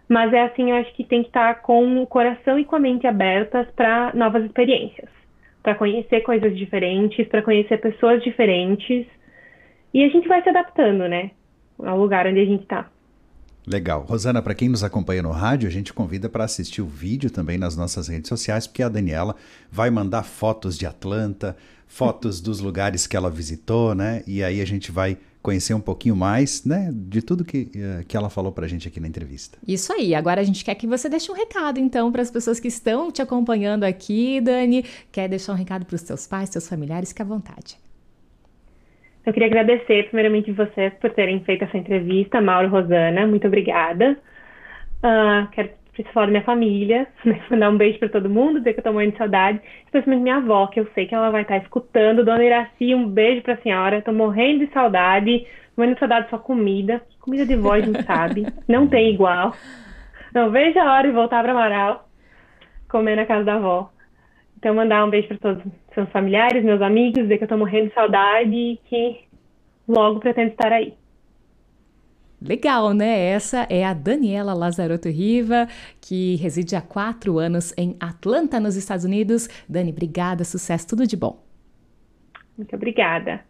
Mas 0.07 0.33
é 0.33 0.43
assim, 0.43 0.71
eu 0.71 0.77
acho 0.77 0.93
que 0.95 1.03
tem 1.03 1.21
que 1.21 1.29
estar 1.29 1.61
com 1.61 2.01
o 2.01 2.07
coração 2.07 2.59
e 2.59 2.65
com 2.65 2.75
a 2.75 2.79
mente 2.79 3.07
abertas 3.07 3.67
para 3.75 4.13
novas 4.13 4.43
experiências, 4.43 5.09
para 5.61 5.75
conhecer 5.75 6.21
coisas 6.21 6.55
diferentes, 6.57 7.27
para 7.27 7.41
conhecer 7.41 7.79
pessoas 7.79 8.21
diferentes. 8.23 9.07
E 9.93 10.03
a 10.03 10.09
gente 10.09 10.27
vai 10.27 10.41
se 10.43 10.49
adaptando, 10.49 11.07
né, 11.07 11.31
ao 11.79 11.97
lugar 11.97 12.27
onde 12.27 12.39
a 12.39 12.45
gente 12.45 12.63
está. 12.63 12.89
Legal. 13.65 14.01
Rosana, 14.01 14.41
para 14.41 14.53
quem 14.53 14.67
nos 14.67 14.83
acompanha 14.83 15.23
no 15.23 15.31
rádio, 15.31 15.69
a 15.69 15.71
gente 15.71 15.93
convida 15.93 16.27
para 16.27 16.43
assistir 16.43 16.81
o 16.81 16.85
vídeo 16.85 17.31
também 17.31 17.57
nas 17.57 17.77
nossas 17.77 18.09
redes 18.09 18.27
sociais, 18.27 18.67
porque 18.67 18.83
a 18.83 18.89
Daniela 18.89 19.35
vai 19.71 19.89
mandar 19.89 20.23
fotos 20.23 20.77
de 20.77 20.85
Atlanta, 20.85 21.55
fotos 21.87 22.41
dos 22.41 22.59
lugares 22.59 23.07
que 23.07 23.15
ela 23.15 23.29
visitou, 23.29 23.95
né? 23.95 24.21
E 24.27 24.43
aí 24.43 24.61
a 24.61 24.65
gente 24.65 24.91
vai 24.91 25.17
conhecer 25.43 25.73
um 25.73 25.81
pouquinho 25.81 26.15
mais, 26.15 26.65
né, 26.65 26.89
de 26.91 27.21
tudo 27.21 27.43
que, 27.43 27.69
uh, 27.75 28.05
que 28.07 28.15
ela 28.15 28.29
falou 28.29 28.51
para 28.51 28.65
a 28.65 28.67
gente 28.67 28.87
aqui 28.87 28.99
na 28.99 29.07
entrevista. 29.07 29.59
Isso 29.67 29.91
aí. 29.91 30.15
Agora 30.15 30.39
a 30.39 30.43
gente 30.43 30.63
quer 30.63 30.73
que 30.75 30.87
você 30.87 31.09
deixe 31.09 31.29
um 31.29 31.35
recado, 31.35 31.79
então, 31.79 32.11
para 32.11 32.21
as 32.21 32.31
pessoas 32.31 32.61
que 32.61 32.69
estão 32.69 33.11
te 33.11 33.21
acompanhando 33.21 33.83
aqui, 33.83 34.39
Dani. 34.39 34.85
Quer 35.11 35.27
deixar 35.27 35.51
um 35.51 35.57
recado 35.57 35.85
para 35.85 35.95
os 35.95 36.01
seus 36.01 36.25
pais, 36.25 36.49
seus 36.49 36.67
familiares? 36.67 37.09
Fique 37.09 37.21
à 37.21 37.25
vontade. 37.25 37.77
Eu 39.25 39.33
queria 39.33 39.47
agradecer, 39.47 40.07
primeiramente, 40.07 40.51
vocês 40.51 40.93
por 40.95 41.11
terem 41.11 41.41
feito 41.43 41.65
essa 41.65 41.77
entrevista, 41.77 42.41
Mauro 42.41 42.67
e 42.67 42.71
Rosana. 42.71 43.27
Muito 43.27 43.45
obrigada. 43.45 44.17
Uh, 45.03 45.49
quero 45.51 45.69
falar 46.11 46.25
da 46.25 46.31
minha 46.31 46.43
família, 46.43 47.07
né? 47.23 47.39
mandar 47.49 47.69
um 47.69 47.77
beijo 47.77 47.99
para 47.99 48.09
todo 48.09 48.29
mundo, 48.29 48.59
dizer 48.59 48.73
que 48.73 48.79
eu 48.79 48.83
tô 48.83 48.93
morrendo 48.93 49.11
de 49.11 49.17
saudade, 49.19 49.61
especialmente 49.85 50.23
minha 50.23 50.37
avó, 50.37 50.67
que 50.67 50.79
eu 50.79 50.87
sei 50.95 51.05
que 51.05 51.13
ela 51.13 51.29
vai 51.29 51.43
estar 51.43 51.57
escutando. 51.57 52.25
Dona 52.25 52.43
Iraci, 52.43 52.95
um 52.95 53.07
beijo 53.07 53.43
para 53.43 53.53
a 53.53 53.61
senhora, 53.61 54.01
tô 54.01 54.11
morrendo 54.11 54.65
de 54.65 54.73
saudade, 54.73 55.45
morrendo 55.77 55.93
de 55.93 55.99
saudade 55.99 56.23
de 56.23 56.29
sua 56.29 56.39
comida. 56.39 57.01
Comida 57.19 57.45
de 57.45 57.53
a 57.53 57.79
gente 57.79 58.03
sabe, 58.03 58.45
não 58.67 58.87
tem 58.87 59.13
igual. 59.13 59.53
Não 60.33 60.49
vejo 60.49 60.79
a 60.79 60.91
hora 60.91 61.07
de 61.07 61.13
voltar 61.13 61.43
para 61.43 61.51
Amaral, 61.51 62.09
comer 62.89 63.15
na 63.15 63.25
casa 63.25 63.43
da 63.43 63.55
avó. 63.55 63.91
Então, 64.57 64.73
mandar 64.73 65.05
um 65.05 65.09
beijo 65.09 65.27
para 65.27 65.37
todos 65.37 65.65
os 65.65 65.71
seus 65.93 66.09
familiares, 66.09 66.63
meus 66.63 66.81
amigos, 66.81 67.21
dizer 67.21 67.37
que 67.37 67.43
eu 67.43 67.45
estou 67.45 67.57
morrendo 67.57 67.89
de 67.89 67.93
saudade 67.93 68.55
e 68.55 68.79
que 68.85 69.25
logo 69.87 70.19
pretendo 70.19 70.51
estar 70.51 70.71
aí. 70.71 70.93
Legal, 72.43 72.93
né? 72.93 73.27
Essa 73.27 73.65
é 73.69 73.85
a 73.85 73.93
Daniela 73.93 74.53
Lazarotto 74.53 75.07
Riva, 75.07 75.67
que 76.01 76.35
reside 76.35 76.75
há 76.75 76.81
quatro 76.81 77.39
anos 77.39 77.73
em 77.77 77.95
Atlanta, 77.99 78.59
nos 78.59 78.75
Estados 78.75 79.05
Unidos. 79.05 79.47
Dani, 79.67 79.91
obrigada, 79.91 80.43
sucesso, 80.43 80.87
tudo 80.87 81.07
de 81.07 81.15
bom. 81.15 81.41
Muito 82.57 82.75
obrigada. 82.75 83.41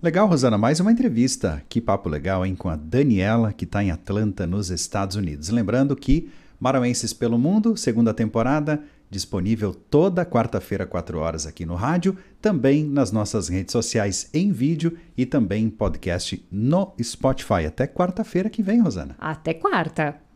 Legal, 0.00 0.28
Rosana, 0.28 0.58
mais 0.58 0.78
uma 0.78 0.92
entrevista. 0.92 1.62
Que 1.68 1.80
papo 1.80 2.08
legal, 2.08 2.44
hein? 2.44 2.54
Com 2.54 2.68
a 2.68 2.76
Daniela, 2.76 3.52
que 3.52 3.64
está 3.64 3.82
em 3.82 3.90
Atlanta, 3.90 4.46
nos 4.46 4.70
Estados 4.70 5.16
Unidos. 5.16 5.48
Lembrando 5.48 5.96
que 5.96 6.30
Marauenses 6.60 7.12
pelo 7.12 7.38
Mundo, 7.38 7.76
segunda 7.76 8.12
temporada, 8.12 8.82
disponível 9.10 9.74
toda 9.74 10.24
quarta-feira, 10.24 10.86
4 10.86 11.18
horas 11.18 11.46
aqui 11.46 11.64
no 11.64 11.74
rádio, 11.74 12.16
também 12.40 12.84
nas 12.84 13.10
nossas 13.10 13.48
redes 13.48 13.72
sociais 13.72 14.28
em 14.32 14.52
vídeo 14.52 14.98
e 15.16 15.24
também 15.24 15.64
em 15.64 15.70
podcast 15.70 16.46
no 16.50 16.94
Spotify. 17.02 17.66
Até 17.66 17.86
quarta-feira 17.86 18.50
que 18.50 18.62
vem, 18.62 18.80
Rosana. 18.80 19.16
Até 19.18 19.54
quarta. 19.54 20.27